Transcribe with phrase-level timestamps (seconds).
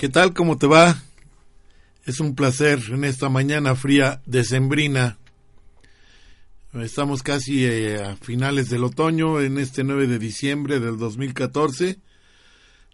[0.00, 0.32] ¿Qué tal?
[0.32, 1.02] ¿Cómo te va?
[2.06, 5.18] Es un placer en esta mañana fría decembrina.
[6.72, 11.98] Estamos casi eh, a finales del otoño, en este 9 de diciembre del 2014,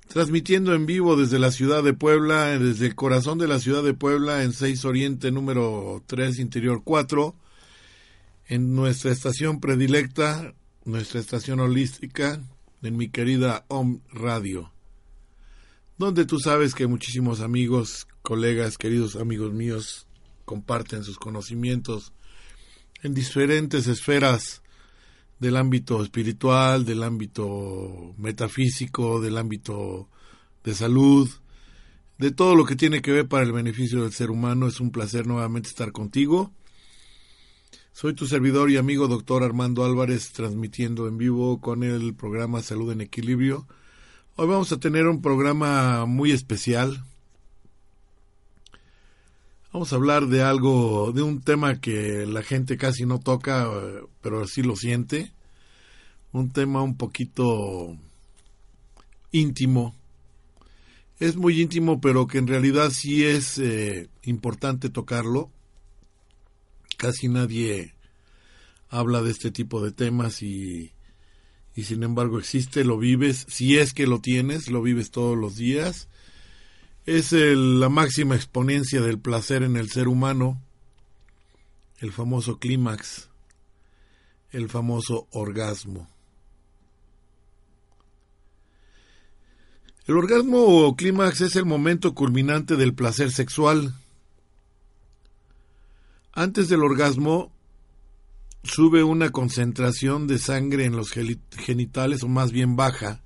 [0.09, 3.95] transmitiendo en vivo desde la ciudad de Puebla, desde el corazón de la ciudad de
[3.95, 7.37] Puebla, en 6 Oriente número 3, Interior 4,
[8.49, 12.41] en nuestra estación predilecta, nuestra estación holística,
[12.83, 14.73] en mi querida Om Radio
[15.99, 20.07] donde tú sabes que muchísimos amigos, colegas, queridos amigos míos,
[20.45, 22.13] comparten sus conocimientos
[23.03, 24.63] en diferentes esferas
[25.39, 30.09] del ámbito espiritual, del ámbito metafísico, del ámbito
[30.65, 31.31] de salud,
[32.19, 34.67] de todo lo que tiene que ver para el beneficio del ser humano.
[34.67, 36.53] Es un placer nuevamente estar contigo.
[37.93, 42.93] Soy tu servidor y amigo doctor Armando Álvarez, transmitiendo en vivo con el programa Salud
[42.93, 43.67] en Equilibrio
[44.39, 47.03] Hoy vamos a tener un programa muy especial.
[49.73, 53.67] Vamos a hablar de algo, de un tema que la gente casi no toca,
[54.21, 55.33] pero sí lo siente.
[56.33, 57.97] Un tema un poquito
[59.33, 59.95] íntimo.
[61.19, 65.51] Es muy íntimo, pero que en realidad sí es eh, importante tocarlo.
[66.99, 67.95] Casi nadie
[68.91, 70.93] habla de este tipo de temas y
[71.77, 75.57] y sin embargo existe, lo vives, si es que lo tienes, lo vives todos los
[75.57, 76.09] días.
[77.05, 80.59] Es la máxima exponencia del placer en el ser humano,
[81.99, 83.29] el famoso clímax,
[84.53, 86.09] el famoso orgasmo.
[90.07, 93.95] El orgasmo o clímax es el momento culminante del placer sexual.
[96.33, 97.53] Antes del orgasmo
[98.67, 103.23] sube una concentración de sangre en los genitales, o más bien baja,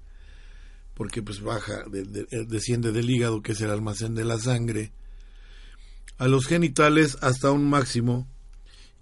[0.95, 4.93] porque pues baja, eh, desciende del hígado, que es el almacén de la sangre,
[6.19, 8.29] a los genitales hasta un máximo,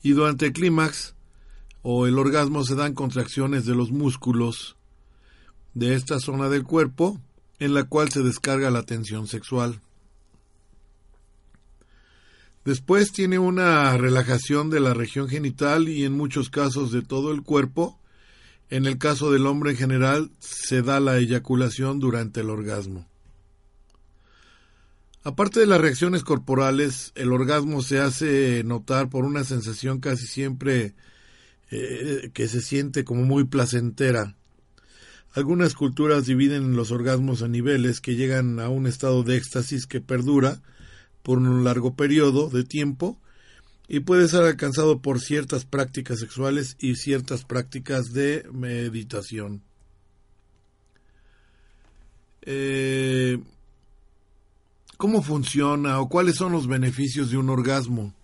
[0.03, 1.15] y durante el clímax
[1.83, 4.77] o el orgasmo se dan contracciones de los músculos
[5.75, 7.21] de esta zona del cuerpo,
[7.59, 9.81] en la cual se descarga la tensión sexual.
[12.69, 17.43] Después tiene una relajación de la región genital y en muchos casos de todo el
[17.43, 17.99] cuerpo.
[18.69, 23.09] En el caso del hombre en general se da la eyaculación durante el orgasmo.
[25.25, 30.95] Aparte de las reacciones corporales, el orgasmo se hace notar por una sensación casi siempre
[31.71, 34.37] eh, que se siente como muy placentera.
[35.33, 40.03] Algunas culturas dividen los orgasmos a niveles que llegan a un estado de éxtasis que
[40.03, 40.61] perdura,
[41.29, 43.19] por un largo periodo de tiempo
[43.87, 49.61] y puede ser alcanzado por ciertas prácticas sexuales y ciertas prácticas de meditación.
[52.41, 53.39] Eh,
[54.97, 58.15] ¿Cómo funciona o cuáles son los beneficios de un orgasmo?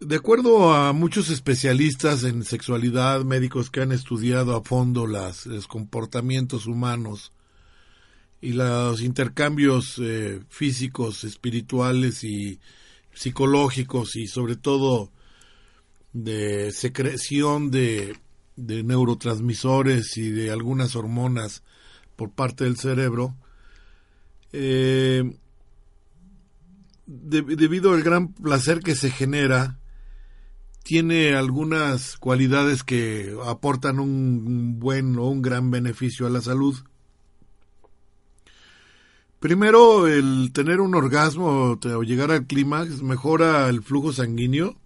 [0.00, 5.68] De acuerdo a muchos especialistas en sexualidad, médicos que han estudiado a fondo las, los
[5.68, 7.30] comportamientos humanos,
[8.40, 12.58] y los intercambios eh, físicos, espirituales y
[13.12, 15.10] psicológicos y sobre todo
[16.12, 18.16] de secreción de,
[18.56, 21.62] neurotransmisores y de algunas hormonas
[22.16, 23.36] por parte del cerebro,
[24.52, 25.38] eh,
[27.06, 29.78] debido al gran placer que se genera,
[30.82, 36.76] tiene algunas cualidades que aportan un buen o un gran beneficio a la salud.
[39.40, 44.76] Primero, el tener un orgasmo o llegar al clímax mejora el flujo sanguíneo.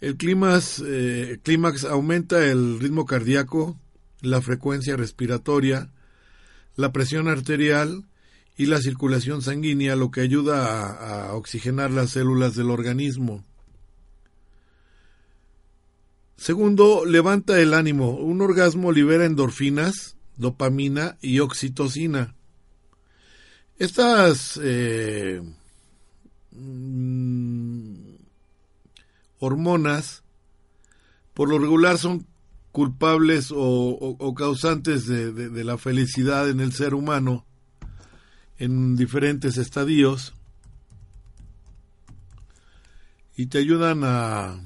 [0.00, 3.78] El clímax, eh, clímax aumenta el ritmo cardíaco,
[4.22, 5.92] la frecuencia respiratoria,
[6.74, 8.06] la presión arterial
[8.56, 13.44] y la circulación sanguínea, lo que ayuda a, a oxigenar las células del organismo.
[16.36, 18.16] Segundo, levanta el ánimo.
[18.16, 22.34] Un orgasmo libera endorfinas, dopamina y oxitocina
[23.78, 25.42] estas eh,
[26.52, 27.94] mm,
[29.38, 30.22] hormonas,
[31.34, 32.26] por lo regular son
[32.72, 37.44] culpables o, causantes de, la felicidad en el ser humano
[38.58, 40.32] en diferentes estadios
[43.36, 44.60] y te ayudan a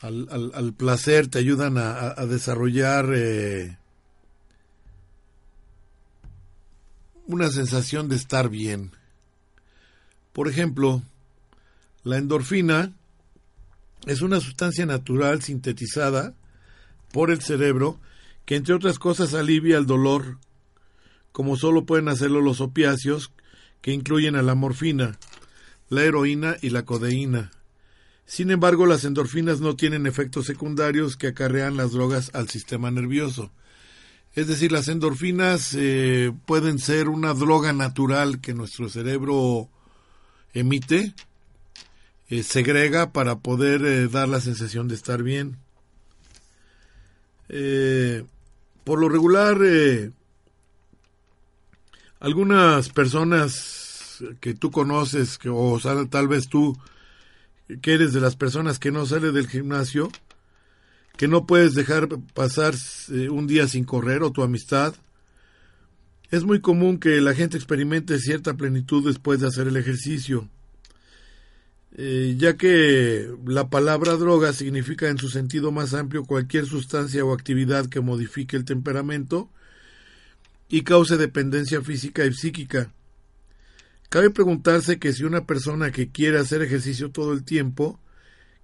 [0.00, 3.78] al, placer, te ayudan a, desarrollar eh,
[7.28, 8.90] una sensación de estar bien.
[10.32, 11.02] Por ejemplo,
[12.02, 12.92] la endorfina
[14.06, 16.34] es una sustancia natural sintetizada
[17.12, 18.00] por el cerebro
[18.46, 20.38] que entre otras cosas alivia el dolor,
[21.30, 23.30] como solo pueden hacerlo los opiáceos
[23.82, 25.18] que incluyen a la morfina,
[25.90, 27.50] la heroína y la codeína.
[28.24, 33.50] Sin embargo, las endorfinas no tienen efectos secundarios que acarrean las drogas al sistema nervioso.
[34.38, 39.68] Es decir, las endorfinas eh, pueden ser una droga natural que nuestro cerebro
[40.54, 41.12] emite,
[42.28, 45.56] eh, segrega para poder eh, dar la sensación de estar bien.
[48.84, 49.58] por lo regular,
[52.20, 56.78] algunas personas que tú conoces, que, o tal vez tú,
[57.82, 60.12] que eres de las personas que no sale del gimnasio,
[61.18, 62.74] que no puedes dejar pasar
[63.10, 64.94] eh, un día sin correr o tu amistad.
[66.30, 70.48] Es muy común que la gente experimente cierta plenitud después de hacer el ejercicio,
[71.96, 77.34] eh, ya que la palabra droga significa en su sentido más amplio cualquier sustancia o
[77.34, 79.50] actividad que modifique el temperamento
[80.68, 82.92] y cause dependencia física y psíquica.
[84.08, 87.98] Cabe preguntarse que si una persona que quiere hacer ejercicio todo el tiempo,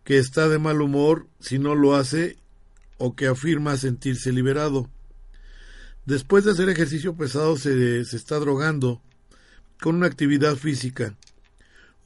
[0.04, 2.36] que está de mal humor si no lo hace
[2.98, 4.88] o que afirma sentirse liberado.
[6.06, 9.00] Después de hacer ejercicio pesado se, se está drogando
[9.80, 11.16] con una actividad física.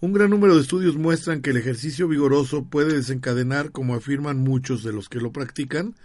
[0.00, 4.84] Un gran número de estudios muestran que el ejercicio vigoroso puede desencadenar, como afirman muchos
[4.84, 5.96] de los que lo practican,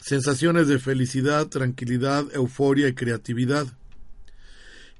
[0.00, 3.66] sensaciones de felicidad, tranquilidad, euforia y creatividad.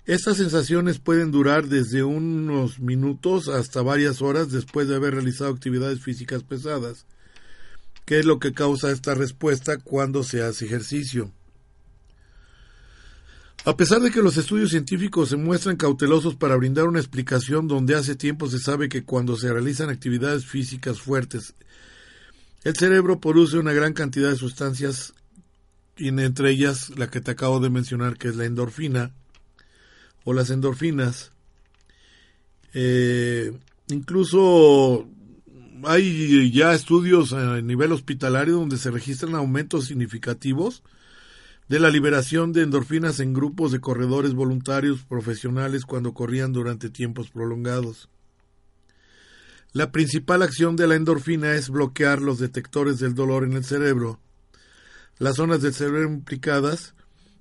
[0.07, 6.01] Estas sensaciones pueden durar desde unos minutos hasta varias horas después de haber realizado actividades
[6.01, 7.07] físicas pesadas.
[8.05, 11.33] ¿Qué es lo que causa esta respuesta cuando se hace ejercicio?
[13.67, 17.95] A pesar de que los estudios científicos se muestran cautelosos para brindar una explicación donde
[17.95, 21.55] hace tiempo se sabe que cuando se realizan actividades físicas fuertes,
[22.63, 25.15] el cerebro produce una gran cantidad de sustancias,
[25.97, 29.13] y entre ellas la que te acabo de mencionar, que es la endorfina,
[30.25, 31.33] o las endorfinas.
[32.75, 33.53] Eh,
[33.89, 35.09] incluso
[35.83, 40.83] hay ya estudios a nivel hospitalario donde se registran aumentos significativos
[41.69, 47.31] de la liberación de endorfinas en grupos de corredores voluntarios profesionales cuando corrían durante tiempos
[47.31, 48.09] prolongados.
[49.73, 54.21] La principal acción de la endorfina es bloquear los detectores del dolor en el cerebro.
[55.19, 56.95] Las zonas del cerebro implicadas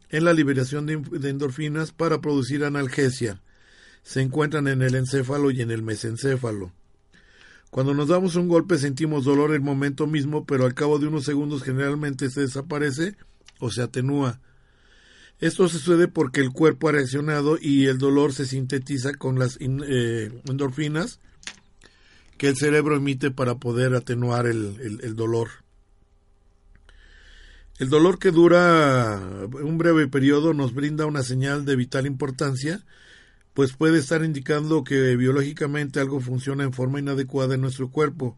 [0.09, 3.41] en la liberación de endorfinas para producir analgesia
[4.03, 6.71] se encuentran en el encéfalo y en el mesencéfalo.
[7.73, 11.23] Cuando nos damos un golpe sentimos dolor el momento mismo, pero al cabo de unos
[11.23, 13.15] segundos generalmente se desaparece
[13.57, 14.39] o se atenúa.
[15.39, 20.29] Esto sucede porque el cuerpo ha reaccionado y el dolor se sintetiza con las eh,
[20.47, 21.19] endorfinas
[22.37, 25.49] que el cerebro emite para poder atenuar el dolor.
[27.79, 29.19] El dolor que dura
[29.63, 32.85] un breve periodo nos brinda una señal de vital importancia
[33.53, 38.37] pues puede estar indicando que biológicamente algo funciona en forma inadecuada en nuestro cuerpo.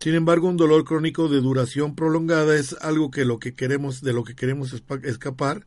[0.00, 4.12] Sin embargo, un dolor crónico de duración prolongada es algo que lo que queremos de
[4.12, 4.72] lo que queremos
[5.02, 5.66] escapar.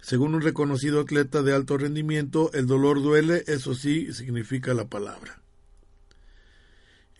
[0.00, 5.42] Según un reconocido atleta de alto rendimiento, el dolor duele, eso sí significa la palabra.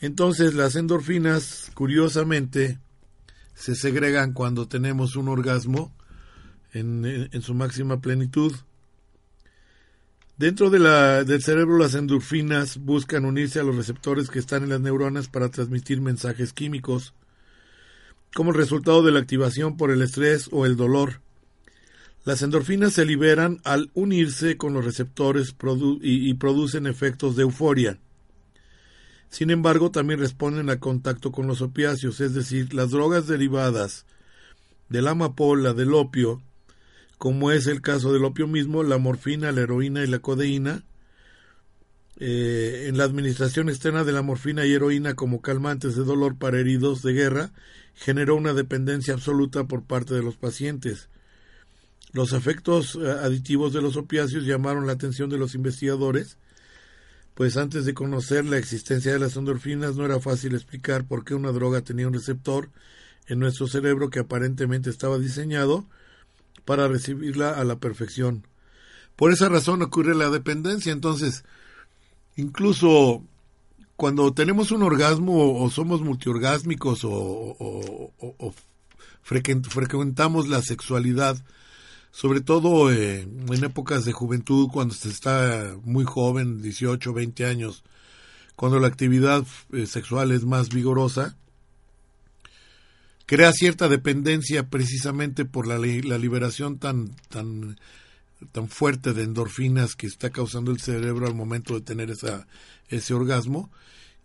[0.00, 2.78] Entonces, las endorfinas, curiosamente,
[3.54, 5.94] se segregan cuando tenemos un orgasmo
[6.72, 8.54] en, en su máxima plenitud.
[10.40, 15.28] Dentro del cerebro las endorfinas buscan unirse a los receptores que están en las neuronas
[15.28, 17.12] para transmitir mensajes químicos,
[18.34, 21.20] como resultado de la activación por el estrés o el dolor.
[22.24, 25.54] Las endorfinas se liberan al unirse con los receptores
[26.00, 27.98] y, y producen efectos de euforia.
[29.28, 34.06] Sin embargo, también responden al contacto con los opiáceos, es decir, las drogas derivadas
[34.88, 36.40] de la amapola, del opio,
[37.20, 40.84] como es el caso del opio mismo, la morfina, la heroína y la codeína.
[42.18, 46.58] Eh, en la administración externa de la morfina y heroína como calmantes de dolor para
[46.58, 47.52] heridos de guerra,
[47.94, 51.10] generó una dependencia absoluta por parte de los pacientes.
[52.12, 56.38] Los efectos eh, aditivos de los opiáceos llamaron la atención de los investigadores,
[57.34, 61.34] pues antes de conocer la existencia de las endorfinas no era fácil explicar por qué
[61.34, 62.70] una droga tenía un receptor
[63.26, 65.86] en nuestro cerebro que aparentemente estaba diseñado
[66.70, 68.46] para recibirla a la perfección.
[69.16, 70.92] Por esa razón ocurre la dependencia.
[70.92, 71.42] Entonces,
[72.36, 73.24] incluso
[73.96, 78.54] cuando tenemos un orgasmo o somos multiorgásmicos o,
[79.24, 81.44] frecuentamos la sexualidad,
[82.12, 87.82] sobre todo eh, en épocas de juventud, cuando se está muy joven, 18, 20 años,
[88.54, 91.36] cuando la actividad eh, sexual es más vigorosa,
[93.30, 97.78] crea cierta dependencia precisamente por la, la liberación tan, tan,
[98.50, 102.48] tan fuerte de endorfinas que está causando el cerebro al momento de tener esa,
[102.88, 103.70] ese orgasmo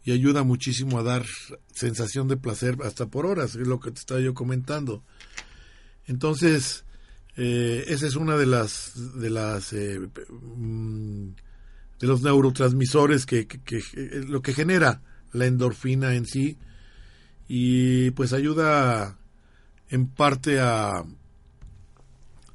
[0.06, 1.24] y ayuda muchísimo a dar
[1.72, 5.04] sensación de placer hasta por horas, es lo que te estaba yo comentando.
[6.08, 6.84] Entonces,
[7.38, 11.28] eh, esa es una de las de las eh, mm,
[12.00, 16.58] de los neurotransmisores que, que, eh, lo que genera la endorfina en sí
[17.48, 19.18] y pues ayuda
[19.90, 21.04] en parte a,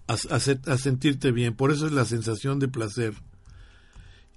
[0.07, 1.55] a, a, sentirte bien.
[1.55, 3.15] Por eso es la sensación de placer.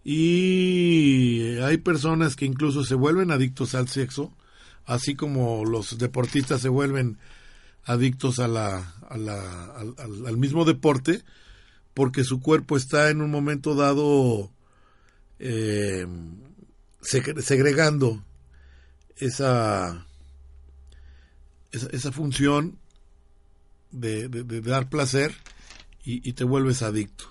[0.03, 4.33] Y hay personas que incluso se vuelven adictos al sexo,
[4.85, 7.17] así como los deportistas se vuelven
[7.85, 9.65] adictos a la, a la,
[9.97, 11.23] al, mismo deporte,
[11.93, 14.51] porque su cuerpo está en un momento dado
[15.39, 16.05] eh,
[17.01, 18.23] segregando
[19.17, 20.05] esa,
[21.73, 22.77] esa, función
[23.91, 24.27] de,
[24.61, 25.35] dar placer
[26.03, 27.25] y, te vuelves adicto.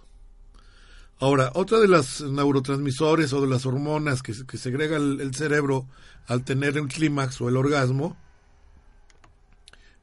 [1.18, 5.86] Ahora, otra de las neurotransmisores o de las hormonas que, que segrega el, cerebro
[6.26, 8.16] al tener el clímax o el orgasmo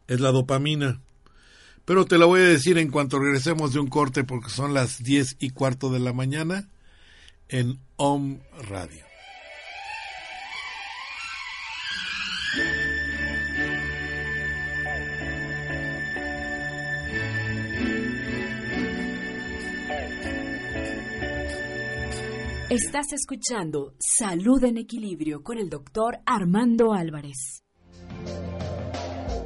[0.08, 1.02] es la dopamina.
[1.84, 5.04] Pero te la voy a decir en cuanto regresemos de un corte porque son las
[5.04, 6.70] diez y cuarto de la mañana
[7.50, 9.09] en Om Radio.
[22.70, 27.64] Estás escuchando Salud en Equilibrio con el doctor Armando Álvarez.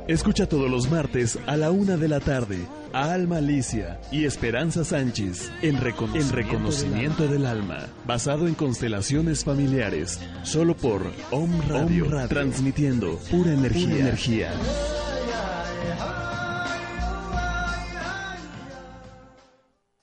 [0.09, 2.57] Escucha todos los martes a la una de la tarde
[2.91, 7.87] a Alma Alicia y Esperanza Sánchez en, Reconocimiento, del, alma.
[8.05, 13.99] basado en constelaciones familiares, solo por Om Radio, transmitiendo pura energía.
[13.99, 14.51] energía.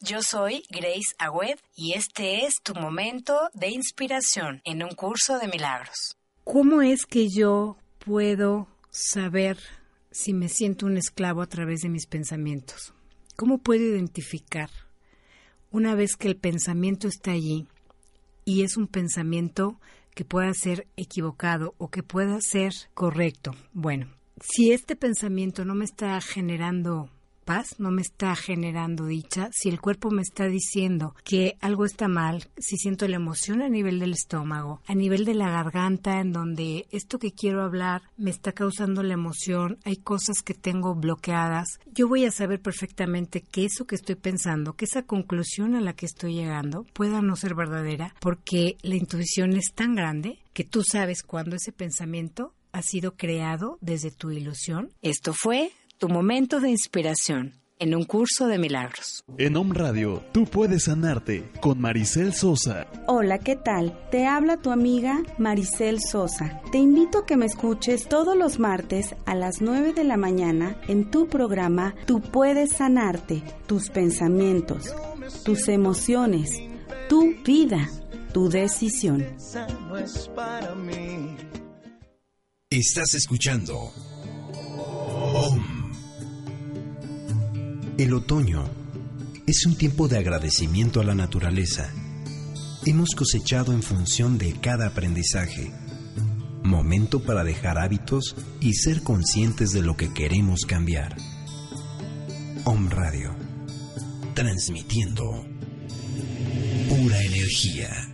[0.02, 5.46] Yo soy Grace Agüed y este es tu momento de inspiración en un curso de
[5.46, 6.16] milagros.
[6.42, 9.58] ¿Cómo es que yo puedo saber
[10.10, 12.94] si me siento un esclavo a través de mis pensamientos?
[13.36, 14.70] ¿Cómo puedo identificar
[15.70, 17.68] una vez que el pensamiento está allí
[18.46, 19.78] y es un pensamiento
[20.14, 23.54] que pueda ser equivocado o que pueda ser correcto?
[23.74, 24.08] Bueno,
[24.40, 27.10] si este pensamiento no me está generando
[27.78, 32.48] no me está generando dicha, si el cuerpo me está diciendo que algo está mal,
[32.58, 36.86] si siento la emoción a nivel del estómago, a nivel de la garganta, en donde
[36.92, 42.06] esto que quiero hablar me está causando la emoción, hay cosas que tengo bloqueadas, yo
[42.06, 46.06] voy a saber perfectamente que eso que estoy pensando, que esa conclusión a la que
[46.06, 51.22] estoy llegando pueda no ser verdadera, porque la intuición es tan grande que tú sabes
[51.22, 54.92] cuando ese pensamiento ha sido creado desde tu ilusión.
[55.02, 59.22] Esto fue tu momento de inspiración en un curso de milagros.
[59.36, 62.86] En Om Radio, tú puedes sanarte con Maricel Sosa.
[63.06, 64.08] Hola, ¿qué tal?
[64.10, 66.62] Te habla tu amiga Maricel Sosa.
[66.72, 70.80] Te invito a que me escuches todos los martes a las 9 de la mañana
[70.88, 74.94] en tu programa Tú puedes sanarte, tus pensamientos,
[75.44, 76.48] tus emociones,
[77.10, 77.90] tu vida,
[78.32, 79.26] tu decisión.
[82.70, 83.92] Estás escuchando
[85.34, 85.79] Om.
[88.00, 88.64] El otoño
[89.46, 91.92] es un tiempo de agradecimiento a la naturaleza.
[92.86, 95.70] Hemos cosechado en función de cada aprendizaje.
[96.62, 101.14] Momento para dejar hábitos y ser conscientes de lo que queremos cambiar.
[102.64, 103.36] Om Radio.
[104.32, 105.44] Transmitiendo
[106.88, 108.09] pura energía.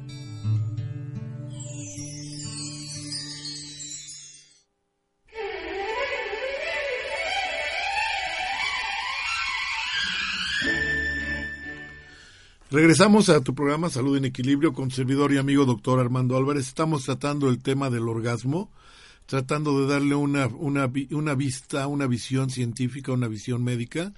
[12.68, 16.66] Regresamos a tu programa Salud en Equilibrio con servidor y amigo doctor Armando Álvarez.
[16.66, 18.72] Estamos tratando el tema del orgasmo,
[19.26, 24.12] tratando de darle una, una, una vista, una visión científica, una visión médica.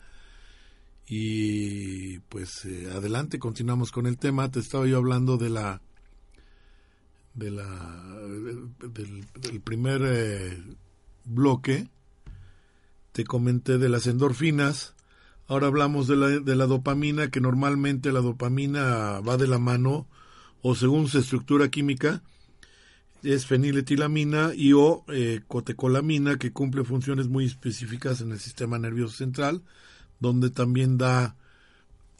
[1.06, 4.50] Y pues eh, adelante, continuamos con el tema.
[4.50, 5.82] Te estaba yo hablando de la
[7.34, 8.16] de la,
[8.78, 10.58] del, primer eh,
[11.24, 11.88] bloque,
[13.12, 14.94] te comenté de las endorfinas,
[15.48, 20.06] ahora hablamos de la, de la dopamina, que normalmente la dopamina va de la mano,
[20.62, 22.22] o según su estructura química,
[23.22, 29.16] es feniletilamina y o eh, cotecolamina, que cumple funciones muy específicas en el sistema nervioso
[29.16, 29.62] central,
[30.20, 31.36] donde también da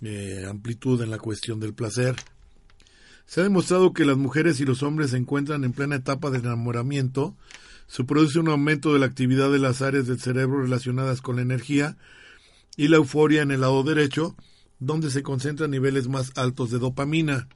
[0.00, 2.16] eh, amplitud en la cuestión del placer.
[3.26, 6.38] Se ha demostrado que las mujeres y los hombres se encuentran en plena etapa de
[6.38, 7.36] enamoramiento.
[7.86, 11.42] Se produce un aumento de la actividad de las áreas del cerebro relacionadas con la
[11.42, 11.98] energía
[12.78, 14.36] y la euforia en el lado derecho,
[14.78, 17.48] donde se concentran niveles más altos de dopamina.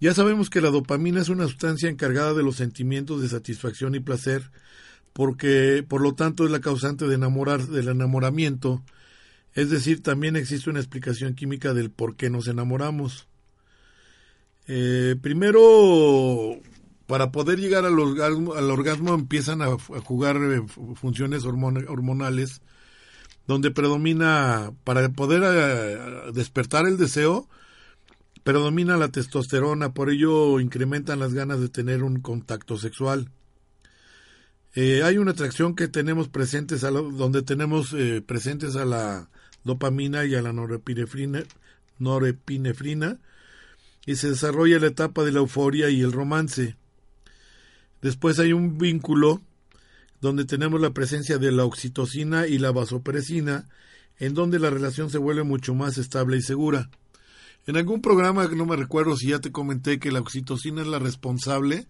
[0.00, 4.00] Ya sabemos que la dopamina es una sustancia encargada de los sentimientos de satisfacción y
[4.00, 4.52] placer,
[5.12, 8.84] porque por lo tanto es la causante de enamorar, del enamoramiento,
[9.52, 13.26] es decir, también existe una explicación química del por qué nos enamoramos.
[14.68, 16.60] Eh, primero,
[17.08, 20.62] para poder llegar al orgasmo, al orgasmo empiezan a, jugar eh,
[20.94, 22.62] funciones hormonales
[23.46, 27.48] donde predomina, para poder eh, despertar el deseo,
[28.42, 33.30] predomina la testosterona, por ello incrementan las ganas de tener un contacto sexual.
[34.74, 37.94] hay una atracción que tenemos presentes, a donde tenemos
[38.26, 39.28] presentes a la
[39.64, 41.44] dopamina y a la norepinefrina,
[41.98, 43.18] norepinefrina
[44.06, 46.76] y se desarrolla la etapa de la euforia y el romance.
[48.02, 49.40] Después hay un vínculo
[50.24, 53.68] donde tenemos la presencia de la oxitocina y la vasopresina,
[54.18, 56.88] en donde la relación se vuelve mucho más estable y segura.
[57.66, 60.98] En algún programa, no me recuerdo si ya te comenté que la oxitocina es la
[60.98, 61.86] responsable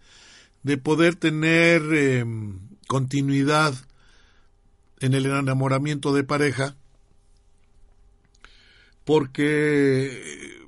[0.64, 3.72] de poder tener em, continuidad
[4.98, 6.74] en el enamoramiento de pareja,
[9.04, 10.58] porque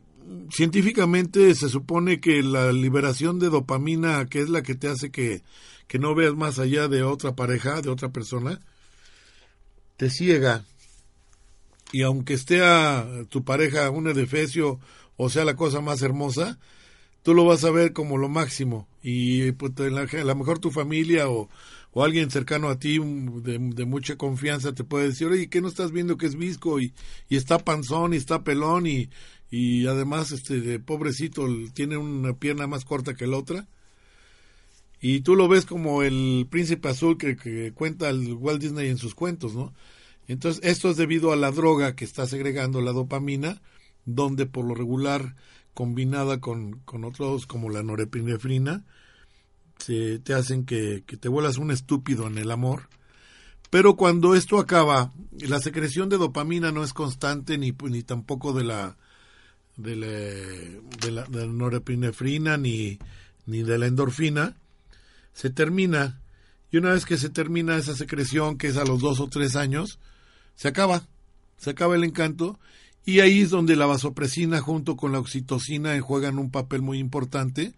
[0.53, 5.43] científicamente se supone que la liberación de dopamina, que es la que te hace que,
[5.87, 8.61] que no veas más allá de otra pareja, de otra persona,
[9.97, 10.65] te ciega.
[11.93, 14.81] Y aunque esté a tu pareja un edefecio
[15.17, 16.59] o sea la cosa más hermosa,
[17.23, 18.89] tú lo vas a ver como lo máximo.
[19.03, 21.49] Y pues, a lo mejor tu familia o,
[21.93, 25.69] o alguien cercano a ti de, de, mucha confianza te puede decir, oye, ¿qué no
[25.69, 26.93] estás viendo que es visco y,
[27.29, 29.09] y está panzón y está pelón y,
[29.51, 33.67] y además este de pobrecito tiene una pierna más corta que la otra
[35.01, 39.15] y tú lo ves como el príncipe azul que, cuenta el Walt Disney en sus
[39.15, 39.75] cuentos, ¿no?
[40.29, 43.63] Entonces esto es debido a la droga que está segregando la dopamina,
[44.05, 45.37] donde por lo regular
[45.75, 48.85] combinada con, con otros como la norepinefrina,
[49.79, 52.89] se, te hacen que, que te vuelas un estúpido en el amor.
[53.71, 58.65] Pero cuando esto acaba, la secreción de dopamina no es constante ni, ni tampoco de
[58.65, 58.97] la
[59.77, 62.99] de la, de la, norepinefrina ni,
[63.45, 64.57] ni de la endorfina,
[65.37, 66.23] se termina.
[66.73, 69.55] Y una vez que se termina esa secreción, que es a los dos o tres
[69.55, 69.99] años,
[70.55, 71.03] se acaba,
[71.59, 72.59] se acaba el encanto.
[73.05, 77.75] Y ahí es donde la vasopresina junto con la oxitocina juegan un papel muy importante,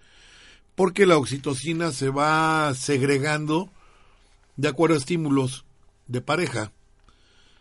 [0.76, 3.70] porque la oxitocina se va segregando
[4.56, 5.64] de acuerdo a estímulos
[6.06, 6.72] de pareja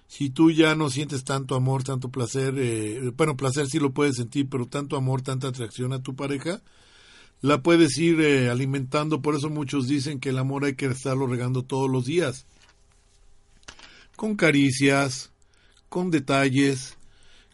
[0.07, 4.15] si tú ya no sientes tanto amor, tanto placer, eh, bueno, placer sí lo puedes
[4.15, 6.61] sentir, pero tanto amor, tanta atracción a tu pareja,
[7.41, 9.21] la puedes ir eh, alimentando.
[9.21, 12.45] Por eso muchos dicen que el amor hay que estarlo regando todos los días.
[14.15, 15.31] Con caricias,
[15.89, 16.97] con detalles,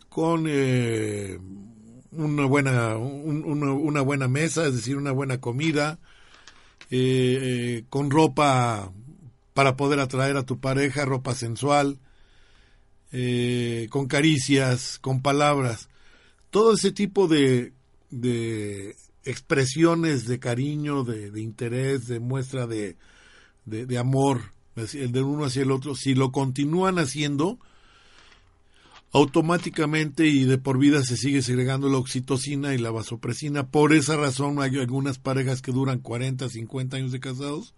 [0.09, 1.37] con eh,
[2.11, 5.99] una, buena, una buena mesa, es decir, una buena comida,
[7.89, 8.91] con ropa
[9.53, 11.99] para poder atraer a tu pareja, ropa sensual
[13.15, 15.87] eh, con caricias, con palabras,
[16.49, 17.71] todo ese tipo de,
[18.09, 22.97] de expresiones de cariño, de, interés, de muestra de,
[23.65, 27.59] de, amor, el de uno hacia el otro, si lo continúan haciendo,
[29.11, 33.67] automáticamente y de por vida se sigue segregando la oxitocina y la vasopresina.
[33.67, 37.75] Por esa razón hay algunas parejas que duran 40, 50 años de casados.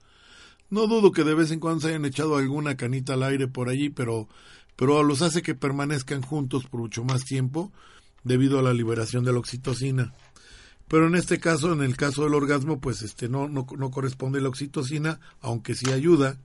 [0.69, 3.69] No dudo que de vez en cuando se hayan echado alguna canita al aire por
[3.69, 4.27] allí, pero
[4.75, 7.71] pero los hace que permanezcan juntos por mucho más tiempo
[8.23, 10.13] debido a la liberación de la oxitocina.
[10.87, 14.41] Pero en este caso, en el caso del orgasmo, pues este no, no, no corresponde
[14.41, 16.37] la oxitocina, aunque sí ayuda.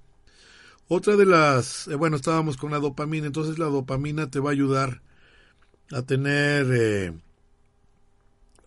[0.88, 4.52] Otra de las, eh, bueno, estábamos con la dopamina, entonces la dopamina te va a
[4.52, 5.02] ayudar
[5.92, 7.12] a tener eh,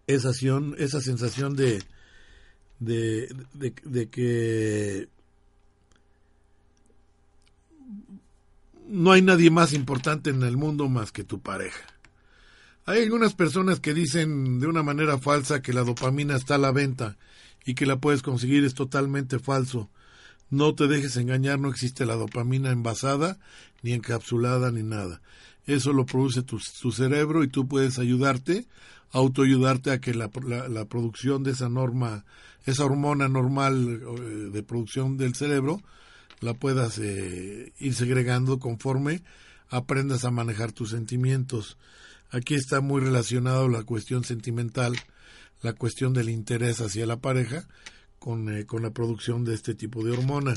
[0.07, 0.31] esa,
[0.77, 1.83] esa sensación de,
[2.79, 3.29] de,
[3.83, 5.09] de que
[8.88, 11.92] no hay nadie más importante en el mundo más que tu pareja.
[12.86, 16.74] Hay algunas personas que dicen de una manera falsa que la dopamina está a la
[16.74, 17.17] venta
[17.65, 19.89] y que la puedes conseguir es totalmente falso.
[20.50, 23.39] No te dejes engañar, no existe la dopamina envasada,
[23.84, 25.22] ni encapsulada, ni nada.
[25.65, 28.67] Eso lo produce tu, cerebro y tú puedes ayudarte,
[29.12, 30.30] autoayudarte a que la,
[30.67, 32.26] la, producción de esa norma,
[32.65, 35.82] esa hormona normal eh, de producción del cerebro,
[36.41, 39.24] la puedas eh, ir segregando conforme
[39.69, 41.78] aprendas a manejar tus sentimientos.
[42.34, 44.96] Aquí está muy relacionado la cuestión sentimental,
[45.62, 47.67] la cuestión del interés hacia la pareja
[48.17, 50.56] con, eh, con la producción de este tipo de hormona.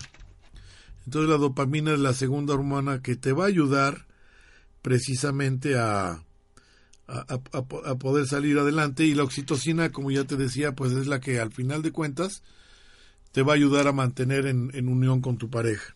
[1.04, 4.06] Entonces la dopamina es la segunda hormona que te va a ayudar
[4.80, 6.24] precisamente a,
[7.08, 7.38] a,
[7.98, 11.52] poder salir adelante y la oxitocina, como ya te decía, pues es la que al
[11.52, 12.42] final de cuentas
[13.32, 15.94] te va a ayudar a mantener en, unión con tu pareja.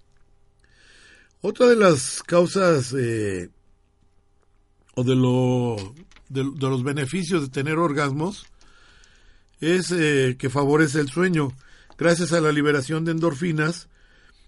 [1.41, 3.49] Otra de las causas eh,
[4.95, 5.77] o de, lo,
[6.29, 8.47] de, los beneficios de tener orgasmos
[9.61, 11.53] es eh, que favorece el sueño.
[11.99, 13.89] Gracias a la liberación de endorfinas,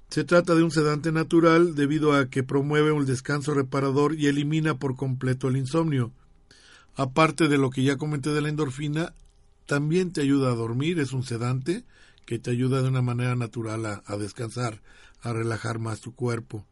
[0.09, 4.78] se trata de un sedante natural debido a que promueve un descanso reparador y elimina
[4.78, 6.12] por completo el insomnio.
[6.96, 9.14] Aparte de lo que ya comenté de la endorfina,
[9.66, 11.85] también te ayuda a dormir, es un sedante
[12.26, 14.83] que te ayuda de una manera natural a, a descansar,
[15.22, 16.66] a relajar más tu cuerpo.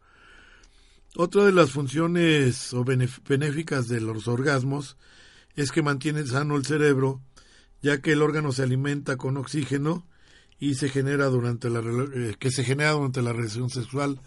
[1.15, 4.97] Otra de las funciones o benéficas de los orgasmos
[5.55, 7.21] es que mantiene sano el cerebro,
[7.81, 10.07] ya que el órgano se alimenta con oxígeno
[10.57, 14.21] y se genera durante la eh, que se genera durante la relación sexual,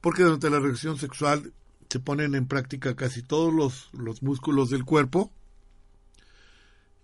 [0.00, 1.52] porque durante la relación sexual
[1.88, 5.32] se ponen en práctica casi todos los, los músculos del cuerpo,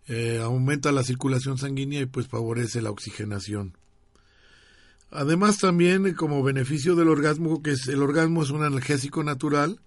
[0.08, 3.76] eh, aumenta la circulación sanguínea y pues favorece la oxigenación.
[5.10, 9.80] Además también eh, como beneficio del orgasmo, que es, el orgasmo es un analgésico natural,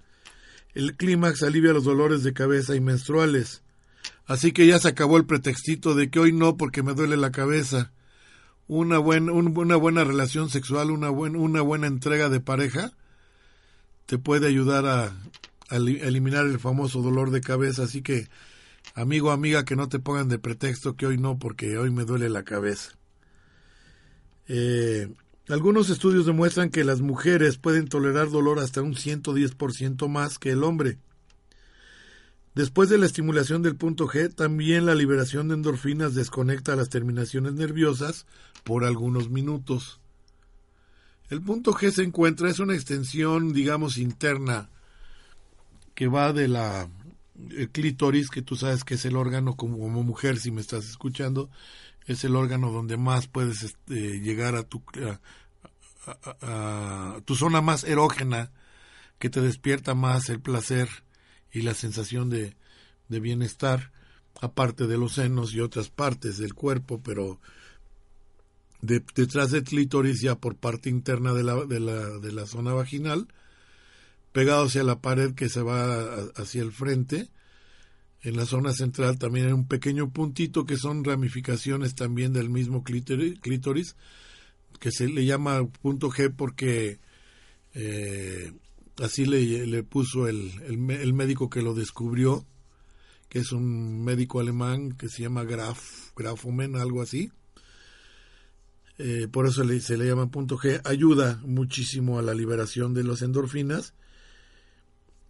[0.73, 3.63] el clímax alivia los dolores de cabeza y menstruales.
[4.25, 7.31] Así que ya se acabó el pretextito de que hoy no porque me duele la
[7.31, 7.91] cabeza.
[8.67, 12.91] Una, buen, una buena relación sexual, una, buen, una buena entrega de pareja,
[14.05, 15.05] te puede ayudar a,
[15.69, 17.83] a eliminar el famoso dolor de cabeza.
[17.83, 18.27] Así que,
[18.93, 22.29] amigo, amiga, que no te pongan de pretexto que hoy no porque hoy me duele
[22.29, 22.91] la cabeza.
[24.47, 25.09] Eh,
[25.49, 30.63] algunos estudios demuestran que las mujeres pueden tolerar dolor hasta un 110% más que el
[30.63, 30.97] hombre.
[32.53, 37.53] Después de la estimulación del punto G, también la liberación de endorfinas desconecta las terminaciones
[37.53, 38.25] nerviosas
[38.63, 39.99] por algunos minutos.
[41.29, 44.69] El punto G se encuentra, es una extensión, digamos, interna
[45.93, 46.89] que va de la
[47.71, 51.49] clítoris, que tú sabes que es el órgano como mujer, si me estás escuchando,
[52.07, 54.81] es el órgano donde más puedes este, llegar a tu,
[57.35, 58.51] zona más erógena,
[59.19, 60.89] que te despierta más el placer
[61.51, 62.55] y la sensación de,
[63.09, 63.91] de bienestar,
[64.41, 67.39] aparte de los senos y otras partes del cuerpo, pero
[68.81, 73.27] detrás del clítoris, ya por parte interna de la, de la, de la zona vaginal,
[74.31, 76.03] pegado hacia la pared que se va
[76.35, 77.29] hacia el frente,
[78.27, 82.83] en la zona central también hay un pequeño puntito que son ramificaciones también del mismo
[82.83, 83.95] clítoris,
[84.81, 86.99] que se le llama punto G porque
[87.73, 88.51] eh,
[89.01, 92.45] así le, le puso el, el, médico que lo descubrió,
[93.29, 97.31] que es un médico alemán que se llama Graf, Grafomen, algo así.
[98.97, 100.81] Eh, por eso se le llama punto G.
[100.83, 103.93] Ayuda muchísimo a la liberación de las endorfinas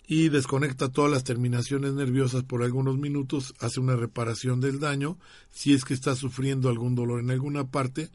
[0.07, 5.19] y desconecta todas las terminaciones nerviosas por algunos minutos, hace una reparación del daño,
[5.51, 8.09] si es que está sufriendo algún dolor en alguna parte,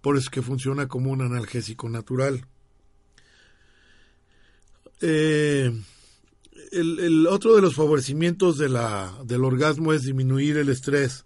[0.00, 2.46] por eso que funciona como un analgésico natural.
[5.00, 5.72] Eh,
[6.70, 11.24] el, otro de los favorecimientos de la, del orgasmo es disminuir el estrés.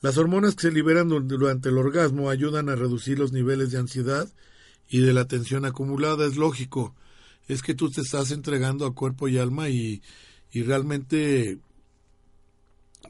[0.00, 4.28] Las hormonas que se liberan durante el orgasmo ayudan a reducir los niveles de ansiedad
[4.88, 6.24] y de la tensión acumulada.
[6.24, 6.94] Es lógico,
[7.48, 10.02] es que tú te estás entregando a cuerpo y alma y,
[10.52, 11.58] y realmente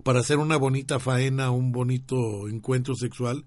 [0.05, 3.45] para hacer una bonita faena, un bonito encuentro sexual,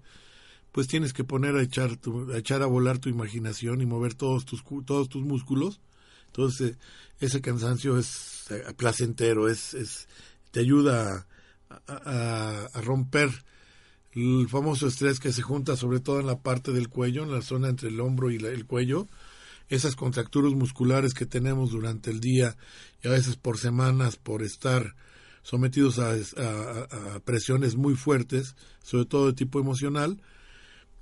[0.70, 1.98] pues tienes que poner a echar,
[2.32, 5.80] a echar a volar tu imaginación y mover todos tus, todos tus músculos.
[6.26, 6.78] Entonces,
[7.20, 10.08] ese cansancio es eh, placentero, es, es
[10.50, 11.26] te ayuda
[11.86, 13.30] a, a, romper
[14.12, 17.42] el famoso estrés que se junta sobre todo en la parte del cuello, en la
[17.42, 19.08] zona entre el hombro y el cuello,
[19.68, 22.56] esas contracturas musculares que tenemos durante el día
[23.02, 24.94] y a veces por semanas por estar
[25.42, 30.20] sometidos a, presiones muy fuertes, sobre todo de tipo emocional,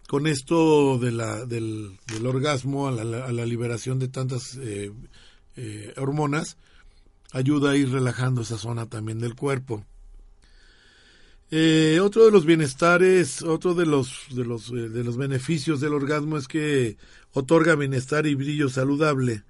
[0.08, 4.92] con esto de la, del, orgasmo, a la, liberación de tantas eh,
[5.56, 6.56] eh, hormonas,
[7.32, 9.84] ayuda a ir relajando esa zona también del cuerpo.
[11.52, 15.94] Eh, otro de los bienestares, otro de los, de los, eh, de los beneficios del
[15.94, 16.96] orgasmo es que
[17.32, 19.42] otorga bienestar y brillo saludable.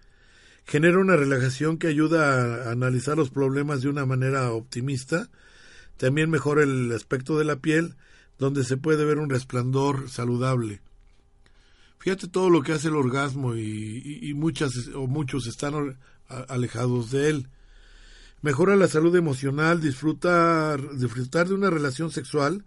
[0.65, 5.29] Genera una relajación que ayuda a analizar los problemas de una manera optimista.
[5.99, 7.97] También mejora el aspecto de la piel,
[8.39, 10.81] donde se puede ver un resplandor saludable.
[11.99, 15.99] Fíjate todo lo que hace el orgasmo y, muchas o muchos están
[16.49, 17.49] alejados de él.
[18.43, 22.65] Mejora la salud emocional, disfrutar, disfrutar de una relación sexual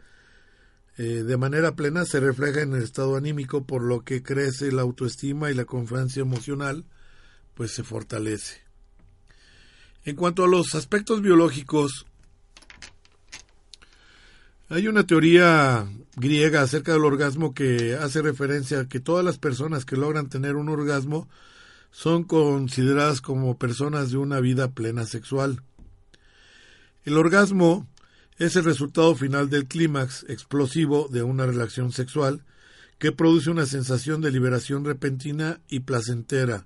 [0.95, 4.83] eh, de manera plena se refleja en el estado anímico, por lo que crece la
[4.83, 6.85] autoestima y la confianza emocional,
[7.55, 8.61] pues se fortalece.
[10.05, 12.05] En cuanto a los aspectos biológicos,
[14.69, 19.85] hay una teoría griega acerca del orgasmo que hace referencia a que todas las personas
[19.85, 21.27] que logran tener un orgasmo
[21.93, 25.61] son consideradas como personas de una vida plena sexual.
[27.05, 27.87] El orgasmo
[28.37, 32.43] es el resultado final del clímax explosivo de una relación sexual
[32.97, 36.65] que produce una sensación de liberación repentina y placentera,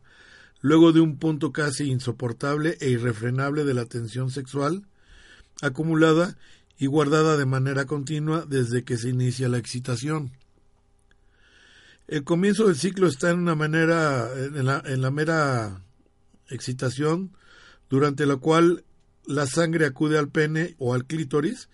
[0.61, 4.87] luego de un punto casi insoportable e irrefrenable de la tensión sexual
[5.61, 6.37] acumulada
[6.77, 10.31] y guardada de manera continua desde que se inicia la excitación.
[12.07, 15.83] El comienzo del ciclo está en una manera en la, en la mera
[16.49, 17.35] excitación,
[17.89, 18.85] durante la cual
[19.25, 21.69] la sangre acude al pene o al clítoris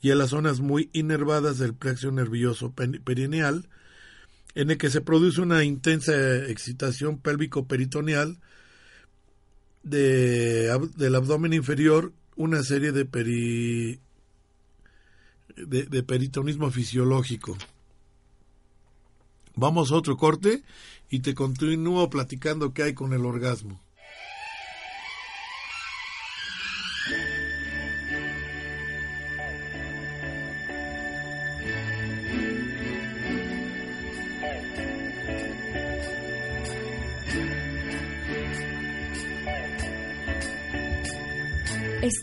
[0.00, 3.68] y a las zonas muy inervadas del plexo nervioso perineal,
[4.54, 6.12] en el que se produce una intensa
[6.46, 8.38] excitación pélvico-peritoneal
[9.82, 14.00] del abdomen inferior, una serie de peri,
[15.56, 17.56] de, peritonismo fisiológico.
[19.60, 20.62] Vamos a otro corte
[21.10, 23.80] y te continúo platicando qué hay con el orgasmo.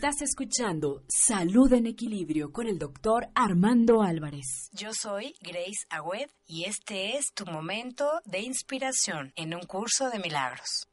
[0.05, 4.69] Estás escuchando Salud en Equilibrio con el doctor Armando Álvarez.
[4.71, 10.19] Yo soy Grace Agüed y este es tu momento de inspiración en un curso de
[10.19, 10.85] milagros.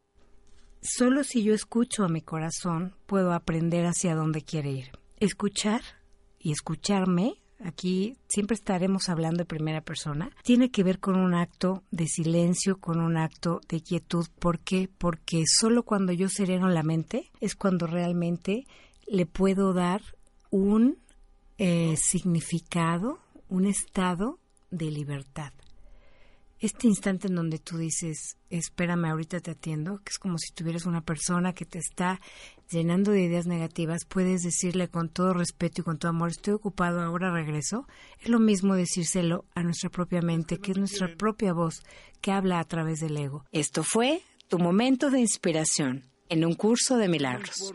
[0.81, 4.93] Solo si yo escucho a mi corazón puedo aprender hacia dónde quiere ir.
[5.21, 5.83] Escuchar
[6.39, 11.85] y escucharme aquí siempre estaremos hablando de primera persona, tiene que ver con un acto
[11.91, 14.27] de silencio, con un acto de quietud.
[14.39, 14.89] ¿Por qué?
[14.97, 18.67] Porque solo cuando yo sereno la mente es cuando realmente
[19.13, 20.03] le puedo dar
[20.51, 20.99] un
[21.59, 24.39] eh, significado, un estado
[24.71, 25.53] de libertad
[26.63, 30.87] este instante en donde tú dices, espérame, ahorita te atiendo, que es como si tuvieras
[30.87, 32.21] una persona que te está
[32.71, 37.03] llenando de ideas negativas, puedes decirle con todo respeto y con todo amor, estoy ocupado,
[37.03, 37.89] ahora regreso.
[38.21, 41.83] Es lo mismo decírselo a nuestra propia mente, que es nuestra propia voz
[42.21, 43.45] que habla a través del ego.
[43.51, 47.75] Esto fue tu momento de inspiración en un curso de milagros.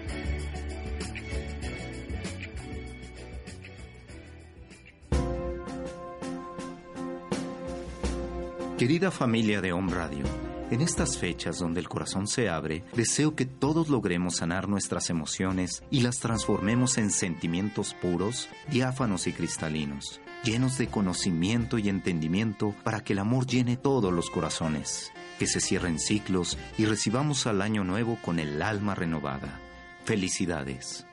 [8.81, 10.25] Querida familia de Home Radio,
[10.71, 15.83] en estas fechas donde el corazón se abre, deseo que todos logremos sanar nuestras emociones
[15.91, 23.03] y las transformemos en sentimientos puros, diáfanos y cristalinos, llenos de conocimiento y entendimiento para
[23.03, 27.83] que el amor llene todos los corazones, que se cierren ciclos y recibamos al año
[27.83, 29.59] nuevo con el alma renovada.
[30.05, 31.05] Felicidades.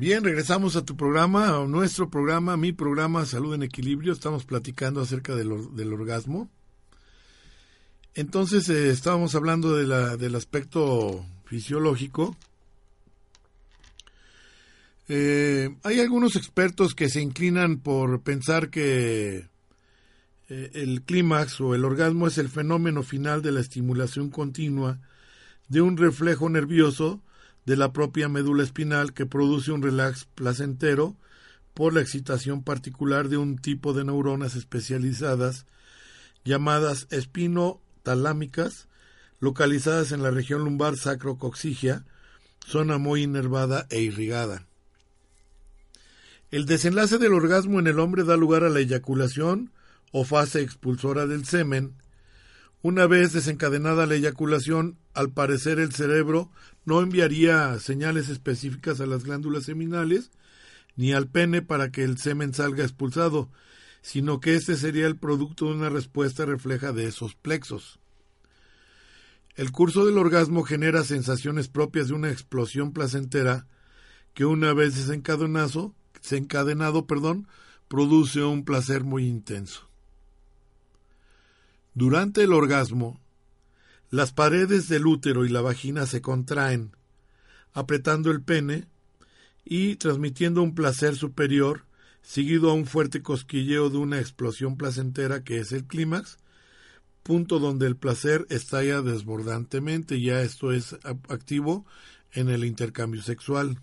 [0.00, 4.14] Bien, regresamos a tu programa, a nuestro programa, mi programa Salud en Equilibrio.
[4.14, 5.52] Estamos platicando acerca del,
[5.92, 6.48] orgasmo.
[8.14, 12.34] Entonces, eh, estábamos hablando de la, del aspecto fisiológico.
[15.10, 19.50] Eh, hay algunos expertos que se inclinan por pensar que
[20.48, 24.98] eh, el clímax o el orgasmo es el fenómeno final de la estimulación continua
[25.68, 27.20] de un reflejo nervioso
[27.70, 31.16] de la propia médula espinal que produce un relax placentero
[31.72, 35.66] por la excitación particular de un tipo de neuronas especializadas
[36.44, 38.88] llamadas espinotalámicas
[39.38, 42.04] localizadas en la región lumbar sacrocoxigia,
[42.66, 44.66] zona muy inervada e irrigada.
[46.50, 49.70] El desenlace del orgasmo en el hombre da lugar a la eyaculación
[50.10, 51.94] o fase expulsora del semen.
[52.82, 56.50] Una vez desencadenada la eyaculación, al parecer el cerebro
[56.84, 60.30] no enviaría señales específicas a las glándulas seminales
[60.96, 63.50] ni al pene para que el semen salga expulsado,
[64.02, 68.00] sino que este sería el producto de una respuesta refleja de esos plexos.
[69.56, 73.66] El curso del orgasmo genera sensaciones propias de una explosión placentera
[74.34, 77.46] que una vez desencadenado, desencadenado perdón,
[77.88, 79.88] produce un placer muy intenso.
[81.94, 83.20] Durante el orgasmo,
[84.10, 86.96] las paredes del útero y la vagina se contraen,
[87.72, 88.86] apretando el pene
[89.64, 91.84] y transmitiendo un placer superior,
[92.22, 96.38] seguido a un fuerte cosquilleo de una explosión placentera que es el clímax,
[97.22, 100.96] punto donde el placer estalla desbordantemente, ya esto es
[101.28, 101.86] activo
[102.32, 103.80] en el intercambio sexual.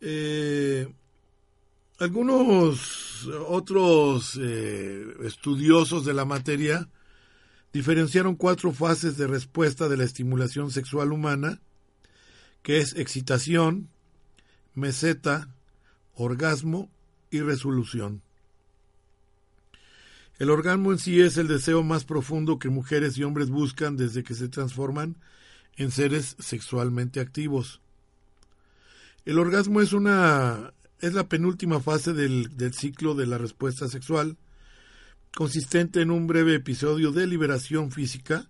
[0.00, 0.92] Eh,
[1.98, 6.88] algunos otros eh, estudiosos de la materia
[7.72, 11.60] diferenciaron cuatro fases de respuesta de la estimulación sexual humana,
[12.62, 13.88] que es excitación,
[14.74, 15.48] meseta,
[16.14, 16.90] orgasmo
[17.30, 18.22] y resolución.
[20.38, 24.24] El orgasmo en sí es el deseo más profundo que mujeres y hombres buscan desde
[24.24, 25.16] que se transforman
[25.76, 27.80] en seres sexualmente activos.
[29.24, 34.36] El orgasmo es una es la penúltima fase del, del ciclo de la respuesta sexual,
[35.36, 38.48] consistente en un breve episodio de liberación física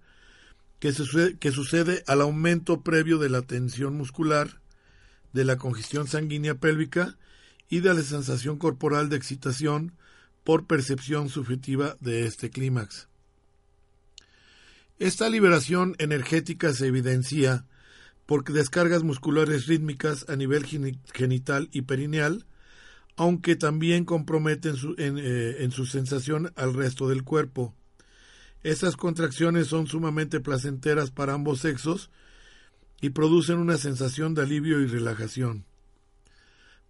[0.81, 4.61] que sucede, que sucede al aumento previo de la tensión muscular,
[5.33, 7.17] de la congestión sanguínea pélvica
[7.69, 9.93] y de la sensación corporal de excitación
[10.45, 13.09] por percepción subjetiva de este clímax.
[14.99, 17.65] Esta liberación energética se evidencia
[18.27, 20.65] porque descargas musculares rítmicas a nivel
[21.13, 22.47] genital y perineal,
[23.17, 27.75] aunque también comprometen en, eh, en, su sensación al resto del cuerpo.
[28.63, 32.11] Estas contracciones son sumamente placenteras para ambos sexos
[33.01, 35.65] y producen una sensación de alivio y relajación.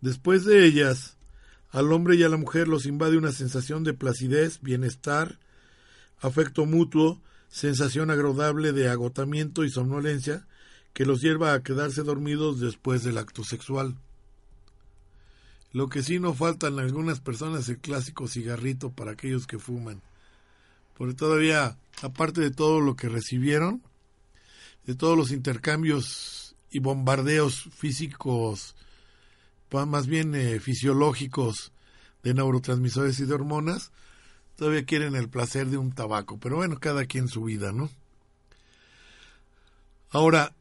[0.00, 1.16] Después de ellas,
[1.70, 5.38] al hombre y a la mujer los invade una sensación de placidez, bienestar,
[6.20, 10.46] afecto mutuo, sensación agradable de agotamiento y somnolencia
[10.92, 13.96] que los lleva a quedarse dormidos después del acto sexual.
[15.72, 20.02] Lo que sí no faltan algunas personas el clásico cigarrito para aquellos que fuman.
[20.96, 23.82] Porque todavía, aparte de todo lo que recibieron,
[24.86, 28.74] de todos los intercambios y bombardeos físicos
[29.86, 31.72] más bien eh, fisiológicos
[32.22, 33.90] de neurotransmisores y de hormonas,
[34.56, 36.38] todavía quieren el placer de un tabaco.
[36.38, 37.90] Pero bueno, cada quien su vida, ¿no?
[40.10, 40.54] Ahora,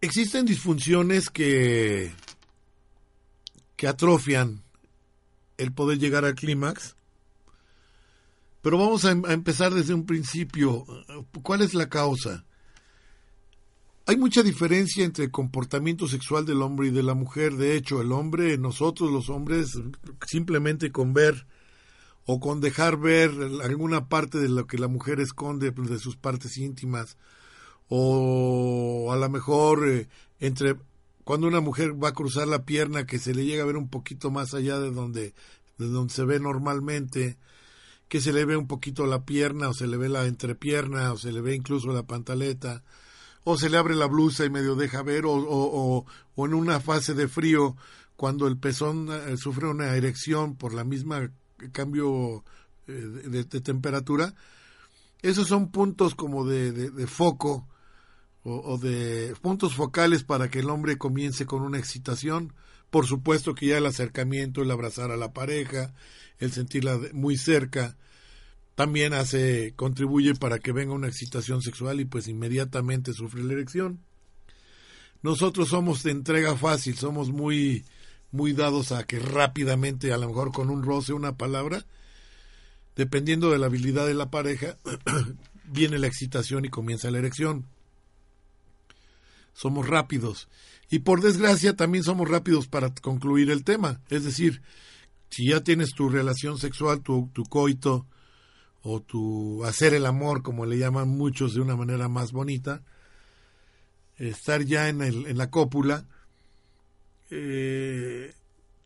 [0.00, 2.12] existen disfunciones que,
[3.80, 4.62] que atrofian
[5.56, 6.96] el poder llegar al clímax.
[8.60, 10.84] Pero vamos a, a empezar desde un principio.
[11.42, 12.44] ¿Cuál es la causa?
[14.04, 17.54] Hay mucha diferencia entre el comportamiento sexual del hombre y de la mujer.
[17.54, 19.70] De hecho, el hombre, nosotros los hombres,
[20.26, 21.46] simplemente con ver
[22.26, 23.30] o con dejar ver
[23.64, 27.16] alguna parte de lo que la mujer esconde de sus partes íntimas,
[27.88, 30.06] o a lo mejor eh,
[30.38, 30.76] entre
[31.30, 33.88] cuando una mujer va a cruzar la pierna que se le llega a ver un
[33.88, 35.32] poquito más allá de donde,
[35.78, 37.36] de donde se ve normalmente,
[38.08, 41.16] que se le ve un poquito la pierna o se le ve la entrepierna o
[41.16, 42.82] se le ve incluso la pantaleta
[43.44, 46.04] o se le abre la blusa y medio deja ver, o, o,
[46.34, 47.76] o, en una fase de frío,
[48.16, 51.30] cuando el pezón eh, sufre una erección por la misma
[51.70, 52.42] cambio
[52.88, 54.34] eh, de, de, temperatura,
[55.22, 57.68] esos son puntos como de, de foco
[58.42, 62.52] o, de puntos focales para que el hombre comience con una excitación.
[62.90, 65.92] Por supuesto que ya el acercamiento, el abrazar a la pareja,
[66.38, 67.96] el sentirla muy cerca,
[68.74, 74.00] también hace contribuye para que venga una excitación sexual y pues inmediatamente sufre la erección.
[75.22, 77.84] nosotros somos de entrega fácil, somos muy,
[78.32, 81.84] muy dados a que rápidamente, a lo mejor con un roce, una palabra,
[82.96, 84.78] dependiendo de la habilidad de la pareja,
[85.66, 87.66] viene la excitación y comienza la erección.
[89.60, 90.48] Somos rápidos.
[90.88, 94.00] Y por desgracia también somos rápidos para concluir el tema.
[94.08, 94.62] Es decir,
[95.28, 98.06] si ya tienes tu relación sexual, tu, coito,
[98.80, 102.82] o tu hacer el amor, como le llaman muchos de una manera más bonita,
[104.16, 106.06] estar ya en la cópula,
[107.28, 108.32] eh,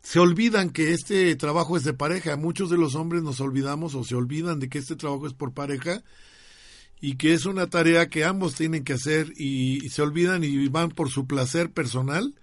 [0.01, 2.35] se olvidan que este trabajo es de pareja.
[2.35, 5.53] Muchos de los hombres nos olvidamos o se olvidan de que este trabajo es por
[5.53, 6.03] pareja
[7.01, 10.89] y que es una tarea que ambos tienen que hacer y, se olvidan y van
[10.89, 12.33] por su placer personal.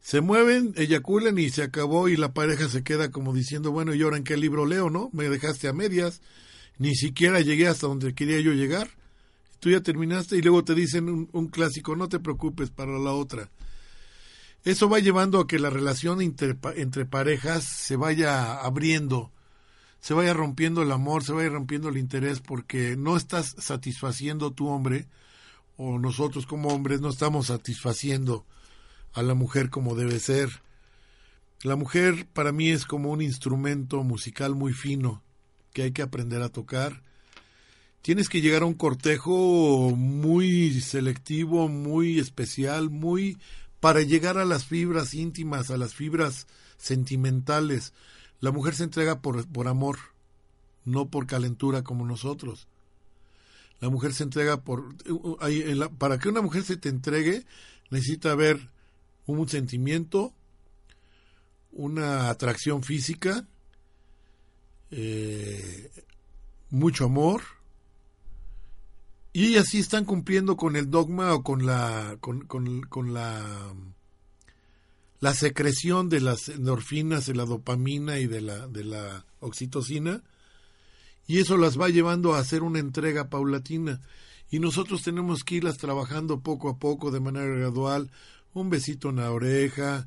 [0.00, 4.02] Se mueven, eyaculan y se acabó y la pareja se queda como diciendo, bueno, ¿y
[4.02, 5.10] ahora en qué libro leo, no?
[5.12, 6.20] Me dejaste a medias,
[6.78, 8.90] ni siquiera llegué hasta donde quería yo llegar.
[9.60, 13.50] Tú ya terminaste y luego te dicen un, clásico, no te preocupes para la otra.
[14.62, 19.30] Eso va llevando a que la relación entre parejas se vaya abriendo,
[20.04, 24.68] se vaya rompiendo el amor, se vaya rompiendo el interés, porque no estás satisfaciendo tu
[24.68, 25.06] hombre,
[25.78, 28.44] o nosotros como hombres no estamos satisfaciendo
[29.14, 30.60] a la mujer como debe ser.
[31.62, 35.22] La mujer para mí es como un instrumento musical muy fino
[35.72, 37.00] que hay que aprender a tocar.
[38.02, 43.38] Tienes que llegar a un cortejo muy selectivo, muy especial, muy
[43.80, 46.46] para llegar a las fibras íntimas, a las fibras
[46.76, 47.94] sentimentales.
[48.44, 49.96] La mujer se entrega por, por amor,
[50.84, 52.68] no por calentura como nosotros.
[53.80, 54.94] La mujer se entrega por...
[55.96, 57.46] para que una mujer se te entregue,
[57.88, 58.68] necesita haber
[59.24, 60.34] un sentimiento,
[61.72, 63.46] una atracción física,
[64.90, 65.90] eh,
[66.68, 67.40] mucho amor,
[69.32, 73.72] y ellas sí están cumpliendo con el dogma o con la con, con, la
[75.24, 80.22] la secreción de las endorfinas, de la dopamina y de la de la oxitocina
[81.26, 84.02] y eso las va llevando a hacer una entrega paulatina.
[84.50, 88.10] Y nosotros tenemos que irlas trabajando poco a poco de manera gradual,
[88.52, 90.06] un besito en la oreja,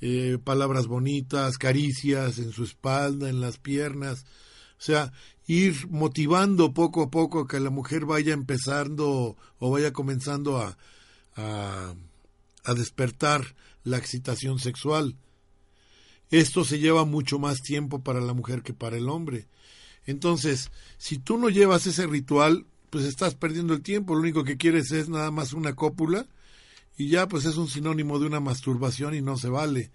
[0.00, 4.24] eh, palabras bonitas, caricias en su espalda, en las piernas,
[4.78, 5.12] o sea,
[5.48, 10.78] ir motivando poco a poco que la mujer vaya empezando o vaya comenzando a,
[11.34, 11.94] a,
[12.76, 15.16] despertar la excitación sexual.
[16.30, 19.48] Esto se lleva mucho más tiempo para la mujer que para el hombre.
[20.06, 24.14] Entonces, si tú no llevas ese ritual, pues estás perdiendo el tiempo.
[24.14, 26.26] Lo único que quieres es nada más una cópula
[26.96, 29.90] y ya pues es un sinónimo de una masturbación y no se vale.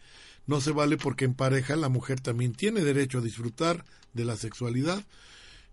[0.46, 4.38] No se vale porque en pareja la mujer también tiene derecho a disfrutar de la
[4.38, 5.06] sexualidad.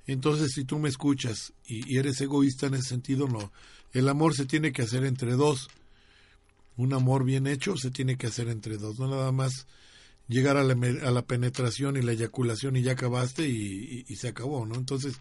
[0.06, 3.52] Entonces, si tú me escuchas y, eres egoísta en ese sentido, no.
[3.92, 5.68] El amor se tiene que hacer entre dos.
[6.76, 9.66] Un amor bien hecho se tiene que hacer entre dos, no nada más
[10.28, 14.74] llegar a la, penetración y la eyaculación y ya acabaste y, se acabó, ¿no?
[14.76, 15.16] Entonces,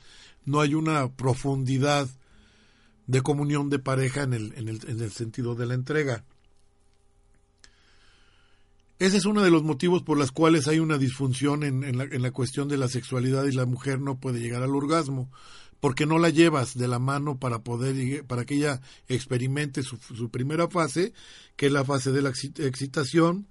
[0.46, 2.08] no hay una profundidad
[3.08, 6.24] de comunión de pareja en el, en el, en el sentido de la entrega.
[9.00, 12.22] Ese es uno de los motivos por los cuales hay una disfunción en, la, en,
[12.22, 15.30] la, cuestión de la sexualidad y la mujer no puede llegar al orgasmo,
[15.84, 18.80] porque no la llevas de la mano para poder para que ella
[19.10, 21.12] experimente su, primera fase,
[21.58, 23.50] que es la fase de la excitación.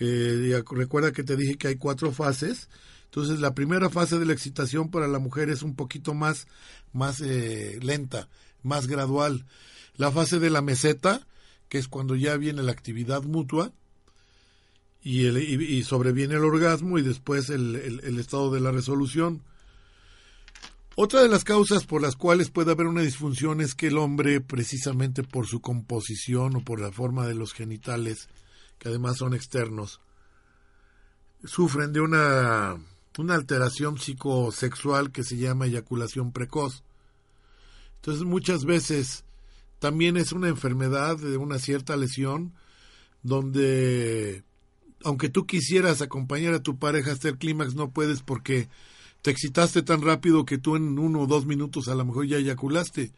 [0.00, 2.68] Eh, recuerda que te dije que hay cuatro fases.
[3.04, 6.48] Entonces la primera fase de la excitación para la mujer es un poquito más,
[6.92, 8.28] más eh, lenta,
[8.64, 9.46] más gradual.
[9.94, 11.24] La fase de la meseta,
[11.68, 13.72] que es cuando ya viene la actividad mutua,
[15.04, 17.76] y, el, y, sobreviene el orgasmo y después el,
[18.18, 19.44] estado de la resolución.
[20.96, 24.40] Otra de las causas por las cuales puede haber una disfunción es que el hombre,
[24.40, 28.28] precisamente por su composición o por la forma de los genitales,
[28.78, 30.00] que además son externos,
[31.44, 32.76] sufren de una,
[33.18, 36.84] una alteración psicosexual que se llama eyaculación precoz.
[37.96, 39.24] Entonces muchas veces
[39.80, 42.54] también es una enfermedad de una cierta lesión
[43.24, 44.44] donde
[45.02, 48.68] aunque tú quisieras acompañar a tu pareja hasta el clímax, no puedes porque
[49.24, 52.36] te excitaste tan rápido que tú en uno o dos minutos a lo mejor ya
[52.36, 53.14] eyaculaste.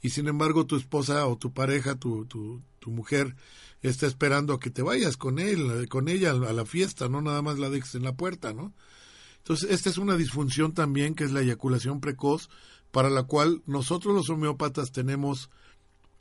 [0.00, 3.34] Y sin embargo tu esposa o tu pareja, tu, tu, mujer,
[3.82, 7.42] está esperando a que te vayas con él, con ella a la fiesta, no nada
[7.42, 8.72] más la dejes en la puerta, ¿no?
[9.38, 12.48] Entonces, esta es una disfunción también que es la eyaculación precoz,
[12.92, 15.50] para la cual nosotros los homeópatas tenemos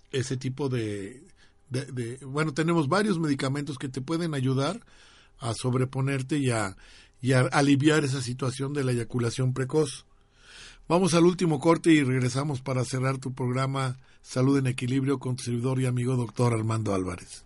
[0.10, 1.24] ese tipo de,
[1.70, 4.84] de, bueno, tenemos varios medicamentos que te pueden ayudar
[5.38, 6.76] a sobreponerte y a,
[7.22, 10.06] y a aliviar esa situación de la eyaculación precoz.
[10.88, 15.44] Vamos al último corte y regresamos para cerrar tu programa Salud en Equilibrio con tu
[15.44, 17.46] servidor y amigo doctor Armando Álvarez.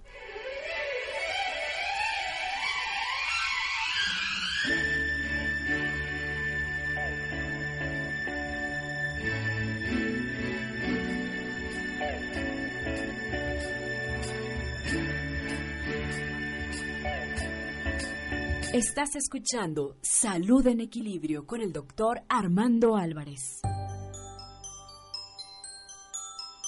[18.82, 23.62] Estás escuchando Salud en Equilibrio con el doctor Armando Álvarez.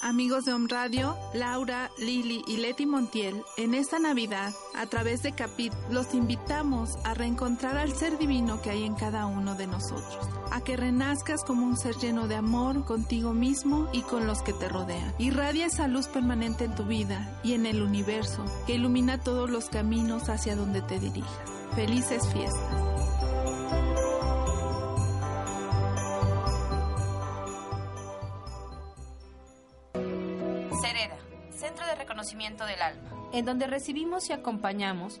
[0.00, 5.32] Amigos de Home Radio, Laura, Lili y Leti Montiel, en esta Navidad, a través de
[5.32, 10.28] Capit, los invitamos a reencontrar al ser divino que hay en cada uno de nosotros,
[10.52, 14.52] a que renazcas como un ser lleno de amor contigo mismo y con los que
[14.52, 15.12] te rodean.
[15.18, 19.68] Irradia esa luz permanente en tu vida y en el universo que ilumina todos los
[19.68, 21.53] caminos hacia donde te dirijas.
[21.74, 22.60] Felices fiestas.
[30.80, 31.18] Cereda,
[31.50, 35.20] Centro de Reconocimiento del Alma, en donde recibimos y acompañamos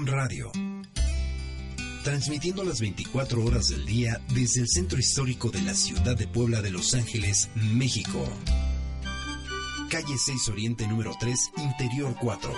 [0.00, 0.50] Home Radio.
[2.04, 6.62] Transmitiendo las 24 horas del día desde el centro histórico de la ciudad de Puebla
[6.62, 8.26] de Los Ángeles, México.
[9.90, 12.50] Calle 6 Oriente número 3, Interior 4.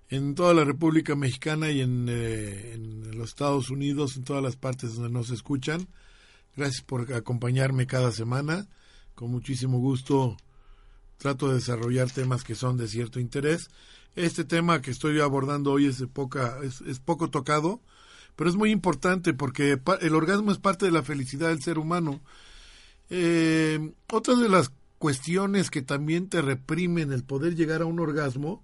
[0.08, 4.56] en toda la República Mexicana y en, eh, en los Estados Unidos, en todas las
[4.56, 5.88] partes donde nos escuchan.
[6.56, 8.68] Gracias por acompañarme cada semana.
[9.14, 10.36] Con muchísimo gusto
[11.22, 13.70] trato de desarrollar temas que son de cierto interés.
[14.16, 17.80] Este tema que estoy abordando hoy es, de poca, es, poco tocado,
[18.36, 22.20] pero es muy importante porque el orgasmo es parte de la felicidad del ser humano.
[23.08, 28.62] Eh, otra de las cuestiones que también te reprimen el poder llegar a un orgasmo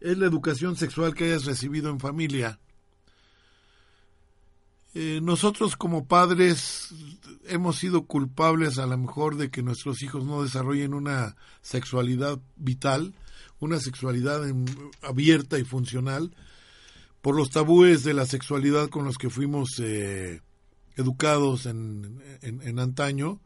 [0.00, 2.58] es la educación sexual que hayas recibido en familia.
[4.98, 6.88] Eh, nosotros como padres
[7.48, 13.12] hemos sido culpables a lo mejor de que nuestros hijos no desarrollen una sexualidad vital,
[13.60, 14.40] una sexualidad
[15.02, 16.34] abierta y funcional,
[17.20, 20.40] por los tabúes de la sexualidad con los que fuimos eh,
[20.96, 23.38] educados en, en- en antaño.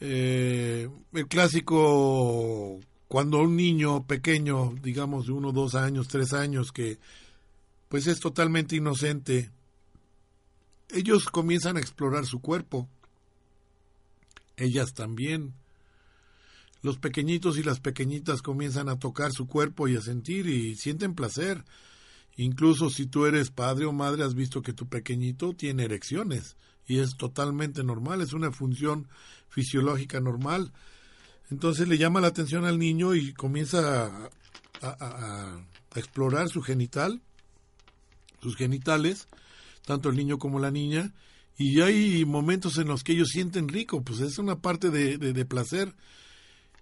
[0.00, 6.98] Eh, el clásico, cuando un niño pequeño, digamos de uno, dos años, tres años, que
[7.88, 9.50] pues es totalmente inocente,
[10.92, 12.88] ellos comienzan a explorar su cuerpo.
[14.56, 15.54] Ellas también.
[16.82, 21.14] Los pequeñitos y las pequeñitas comienzan a tocar su cuerpo y a sentir y sienten
[21.14, 21.64] placer.
[22.36, 26.98] Incluso si tú eres padre o madre, has visto que tu pequeñito tiene erecciones y
[26.98, 29.06] es totalmente normal, es una función
[29.48, 30.72] fisiológica normal.
[31.50, 34.30] Entonces le llama la atención al niño y comienza a,
[34.82, 37.20] a- explorar su genital,
[38.40, 39.28] sus genitales,
[39.84, 41.12] tanto el niño como la niña,
[41.58, 45.44] y hay momentos en los que ellos sienten rico, pues es una parte de, de-
[45.44, 45.94] placer.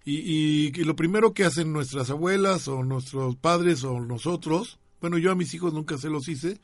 [0.05, 0.23] Y,
[0.67, 5.31] y que lo primero que hacen nuestras abuelas o nuestros padres o nosotros, bueno, yo
[5.31, 6.61] a mis hijos nunca se los hice,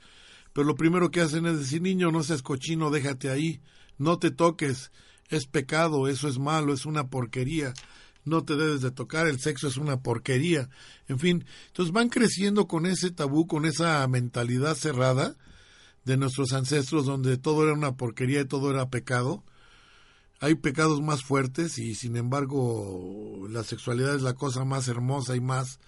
[0.53, 3.61] pero lo primero que hacen es decir, niño, no seas cochino, déjate ahí,
[3.99, 4.91] no te toques,
[5.29, 7.75] es pecado, eso es malo, es una porquería,
[8.25, 10.71] no te debes de tocar, el sexo es una porquería,
[11.09, 15.37] en fin, entonces van creciendo con ese tabú, con esa mentalidad cerrada
[16.07, 19.45] de nuestros ancestros donde todo era una porquería y todo era pecado.
[20.39, 25.41] Hay pecados más fuertes y sin embargo la sexualidad es la cosa más hermosa y
[25.41, 25.81] más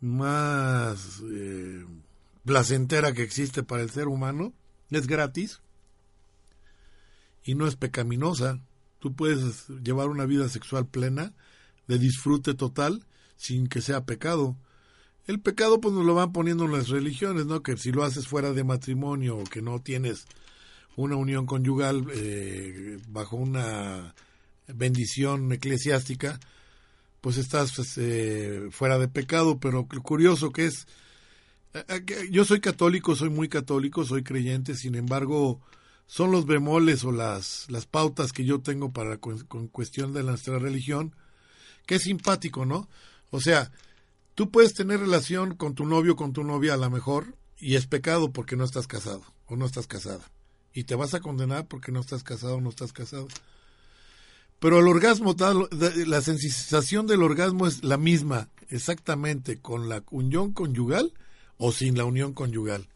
[0.00, 1.86] más eh,
[2.44, 4.52] placentera que existe para el ser humano,
[4.90, 5.60] es gratis
[7.44, 8.60] y no es pecaminosa.
[8.98, 11.34] Tú puedes llevar una vida sexual plena,
[11.86, 13.06] de disfrute total,
[13.36, 14.56] sin que sea pecado.
[15.26, 17.62] El pecado pues nos lo van poniendo en las religiones, ¿no?
[17.62, 20.26] Que si lo haces fuera de matrimonio o que no tienes
[20.96, 24.14] una unión conyugal eh, bajo una
[24.66, 26.40] bendición eclesiástica,
[27.20, 30.86] pues estás pues, eh, fuera de pecado, pero curioso que es,
[32.30, 35.60] yo soy católico, soy muy católico, soy creyente, sin embargo,
[36.06, 40.58] son los bemoles o las, las pautas que yo tengo para con, cuestión de nuestra
[40.58, 41.14] religión,
[41.86, 42.88] que es simpático, ¿no?
[43.30, 43.70] O sea,
[44.40, 47.86] tú puedes tener relación con tu novio, con tu novia a lo mejor, y es
[47.86, 50.30] pecado porque no estás casado o no estás casada.
[50.72, 53.28] Y te vas a condenar porque no estás casado o no estás casado.
[54.58, 55.36] Pero el orgasmo,
[56.06, 61.12] la sensación del orgasmo es la misma, exactamente, con la unión conyugal
[61.58, 62.88] o sin la unión conyugal.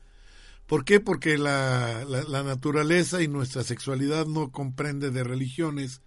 [0.66, 0.98] ¿Por qué?
[0.98, 6.00] Porque la, la, naturaleza y nuestra sexualidad no comprende de religiones,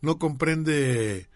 [0.00, 1.28] no comprende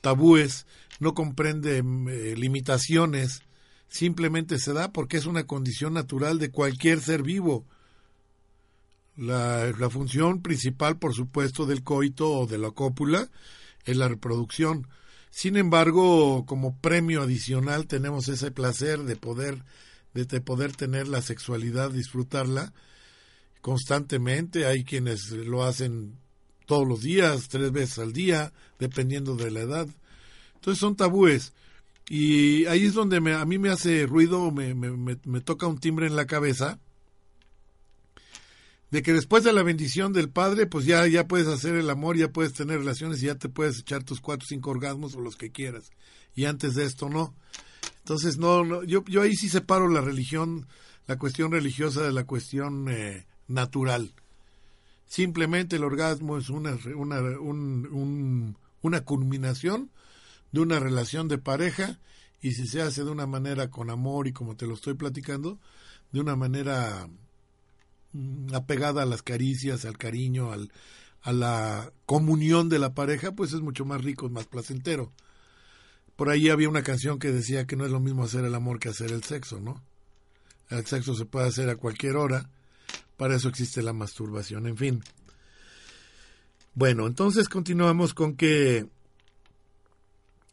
[0.00, 0.66] tabúes,
[0.98, 3.42] no comprende mm, eh, limitaciones,
[3.88, 7.66] simplemente se da porque es una condición natural de cualquier ser vivo.
[9.16, 13.28] La, función principal, por supuesto, del coito o de la cópula
[13.84, 14.86] es la reproducción.
[15.30, 19.64] Sin embargo, como premio adicional tenemos ese placer de poder,
[20.14, 22.72] de, poder tener la sexualidad, disfrutarla
[23.60, 24.66] constantemente.
[24.66, 26.16] Hay quienes lo hacen
[26.66, 29.88] todos los días, tres veces al día, dependiendo de la edad.
[30.58, 31.52] Entonces son tabúes.
[32.08, 36.06] Y ahí es donde a mí me hace ruido, me, me, me toca un timbre
[36.06, 36.78] en la cabeza
[38.90, 42.16] de que después de la bendición del Padre, pues ya, ya puedes hacer el amor,
[42.16, 45.20] ya puedes tener relaciones y ya te puedes echar tus cuatro o cinco orgasmos o
[45.20, 45.90] los que quieras.
[46.34, 47.34] Y antes de esto no.
[47.98, 50.66] Entonces, no, no yo, yo ahí sí separo la religión,
[51.06, 54.14] la cuestión religiosa de la cuestión eh, natural.
[55.06, 59.90] Simplemente el orgasmo es una, una, un, una culminación
[60.52, 61.98] de una relación de pareja
[62.40, 65.58] y si se hace de una manera con amor y como te lo estoy platicando,
[66.12, 67.08] de una manera
[68.12, 70.72] Mm, apegada a las caricias, al cariño, al,
[71.22, 75.12] a la comunión de la pareja, pues es mucho más rico, más placentero.
[76.16, 78.78] Por ahí había una canción que decía que no es lo mismo hacer el amor
[78.80, 79.82] que hacer el sexo, ¿no?
[80.70, 82.50] El sexo se puede hacer a cualquier hora,
[83.16, 85.04] para eso existe la masturbación, en fin.
[86.74, 88.88] Bueno, entonces continuamos con que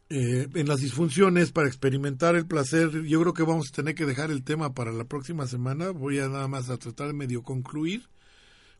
[0.08, 4.06] eh, en las disfunciones para experimentar el placer, yo creo que vamos a tener que
[4.06, 5.90] dejar el tema para la próxima semana.
[5.90, 8.08] Voy a nada más a tratar de medio concluir,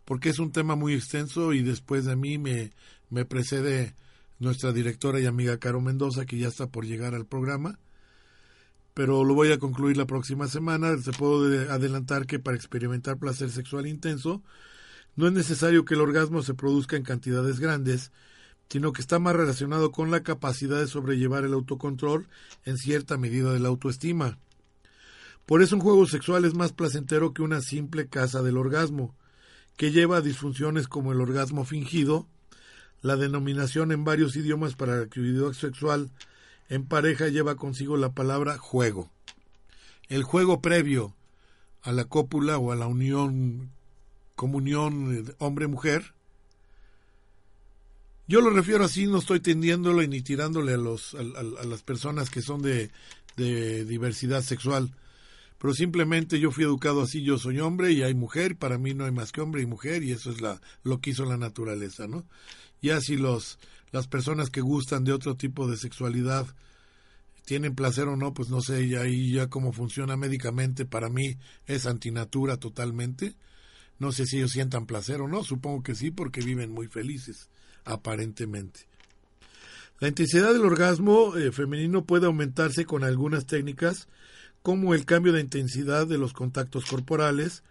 [0.05, 2.73] porque es un tema muy extenso y después de mí me,
[3.11, 3.95] me precede
[4.39, 7.79] nuestra directora y amiga Caro Mendoza, que ya está por llegar al programa.
[8.95, 10.97] Pero lo voy a concluir la próxima semana.
[10.99, 14.43] Se puedo adelantar que para experimentar placer sexual intenso,
[15.17, 18.13] no es necesario que el orgasmo se produzca en cantidades grandes,
[18.69, 22.27] sino que está más relacionado con la capacidad de sobrellevar el autocontrol
[22.65, 24.39] en cierta medida de la autoestima.
[25.47, 29.15] Por eso un juego sexual es más placentero que una simple caza del orgasmo,
[29.77, 32.27] que lleva a disfunciones como el orgasmo fingido,
[33.03, 36.11] la denominación en varios idiomas para la actividad sexual
[36.69, 39.11] en pareja lleva consigo la palabra juego.
[40.09, 41.15] El juego previo
[41.83, 43.71] a la cópula o a la unión
[44.35, 46.16] comunión hombre-mujer
[48.29, 52.43] yo lo refiero así, no estoy tendiéndolo ni tirándole a, los, a, las personas que
[52.43, 52.91] son de,
[53.37, 54.93] de, diversidad sexual.
[55.59, 59.05] Pero simplemente yo fui educado así, yo soy hombre y hay mujer, para mí no
[59.05, 62.09] hay más que hombre y mujer y eso es la, lo que hizo la naturaleza,
[62.09, 62.27] ¿no?
[62.83, 63.59] Ya si los,
[63.91, 66.47] las personas que gustan de otro tipo de sexualidad
[67.45, 71.39] tienen placer o no, pues no sé, y ahí ya cómo funciona médicamente, para mí
[71.67, 73.37] es antinatura totalmente.
[73.99, 77.49] No sé si ellos sientan placer o no, supongo que sí, porque viven muy felices
[77.87, 78.81] aparentemente.
[79.99, 84.09] La intensidad del orgasmo eh, femenino puede aumentarse con algunas técnicas
[84.63, 87.63] como el cambio de intensidad de los contactos corporales,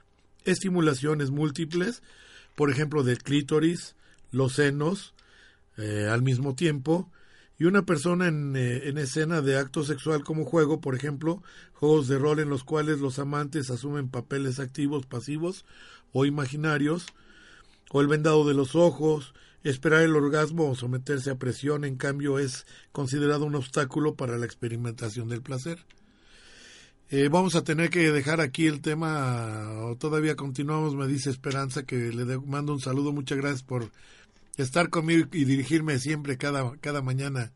[0.46, 2.02] estimulaciones múltiples,
[2.56, 3.96] por ejemplo del clítoris,
[4.32, 5.14] los senos,
[5.78, 7.12] eh, al mismo tiempo,
[7.60, 11.44] y una persona eh, en, escena de acto sexual como juego, por ejemplo,
[11.74, 15.66] juegos de rol en los cuales los amantes asumen papeles activos, pasivos
[16.12, 17.08] o imaginarios,
[17.92, 19.34] o el vendado de los ojos,
[19.66, 24.46] Esperar el orgasmo o someterse a presión, en cambio, es considerado un obstáculo para la
[24.46, 25.80] experimentación del placer.
[27.10, 31.82] Eh, vamos a tener que dejar aquí el tema, o todavía continuamos, me dice Esperanza,
[31.82, 33.90] que le mando un saludo, muchas gracias por
[34.56, 37.52] estar conmigo y dirigirme siempre cada, cada mañana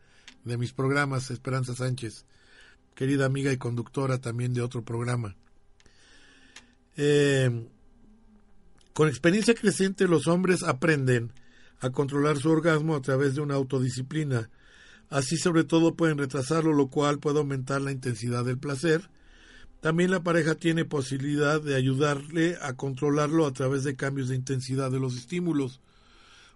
[0.46, 2.26] de mis programas, Esperanza Sánchez,
[2.96, 5.36] querida amiga y conductora también de otro programa.
[6.98, 7.68] Eh,
[8.94, 11.34] con experiencia creciente los hombres aprenden
[11.80, 14.50] a controlar su orgasmo a través de una autodisciplina.
[15.10, 19.10] Así sobre todo pueden retrasarlo, lo cual puede aumentar la intensidad del placer.
[19.82, 24.92] También la pareja tiene posibilidad de ayudarle a controlarlo a través de cambios de intensidad
[24.92, 25.80] de los estímulos.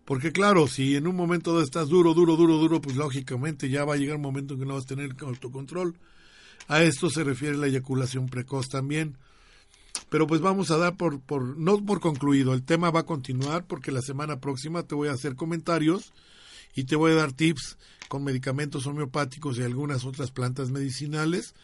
[0.06, 3.94] Porque claro, si en un momento estás duro, duro, duro, duro, pues lógicamente ya va
[3.94, 5.96] a llegar un momento en que no vas a tener autocontrol.
[6.68, 9.18] A esto se refiere la eyaculación precoz también.
[10.10, 13.66] Pero pues vamos a dar por, por, no por concluido, el tema va a continuar
[13.66, 16.14] porque la semana próxima te voy a hacer comentarios
[16.76, 17.78] y te voy a dar tips
[18.08, 21.56] con medicamentos homeopáticos y algunas otras plantas medicinales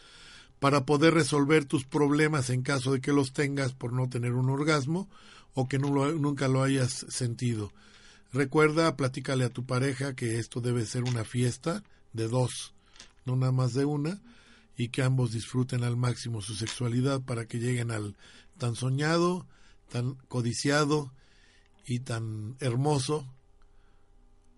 [0.60, 4.50] para poder resolver tus problemas en caso de que los tengas por no tener un
[4.50, 5.08] orgasmo
[5.54, 7.72] o que nunca lo hayas sentido.
[8.32, 12.74] Recuerda, platícale a tu pareja que esto debe ser una fiesta de dos,
[13.26, 14.20] no nada más de una,
[14.80, 18.16] y que ambos disfruten al máximo su sexualidad para que lleguen al
[18.58, 19.46] tan soñado,
[19.90, 21.12] tan codiciado
[21.86, 23.28] y tan hermoso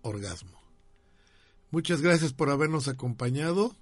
[0.00, 0.62] orgasmo.
[1.72, 3.74] Muchas gracias por habernos acompañado.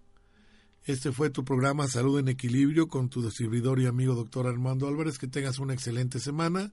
[0.86, 5.18] Este fue tu programa Salud en Equilibrio con tu servidor y amigo doctor Armando Álvarez.
[5.18, 6.72] Que tengas una excelente semana.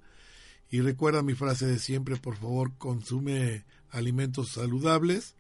[0.72, 5.36] Y recuerda mi frase de siempre, por favor, consume alimentos saludables,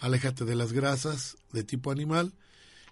[0.00, 2.32] aléjate de las grasas de tipo animal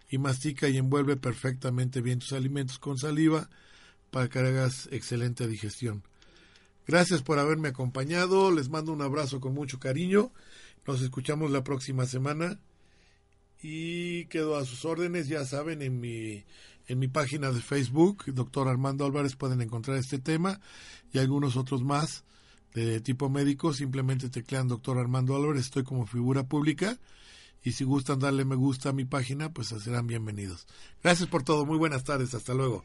[0.08, 3.48] y mastica y envuelve perfectamente bien tus alimentos con saliva
[4.10, 6.02] para que hagas excelente digestión.
[6.86, 10.32] Gracias por haberme acompañado, les mando un abrazo con mucho cariño,
[10.86, 12.58] nos escuchamos la próxima semana
[13.62, 16.44] y quedo a sus órdenes, ya saben, en mi
[16.88, 20.58] en mi página de Facebook, doctor Armando Álvarez, pueden encontrar este tema
[21.12, 22.24] y algunos otros más
[22.74, 23.74] de tipo médico.
[23.74, 26.98] Simplemente teclean doctor Armando Álvarez, estoy como figura pública.
[27.62, 30.66] Y si gustan darle me gusta a mi página, pues serán bienvenidos.
[31.02, 32.84] Gracias por todo, muy buenas tardes, hasta luego.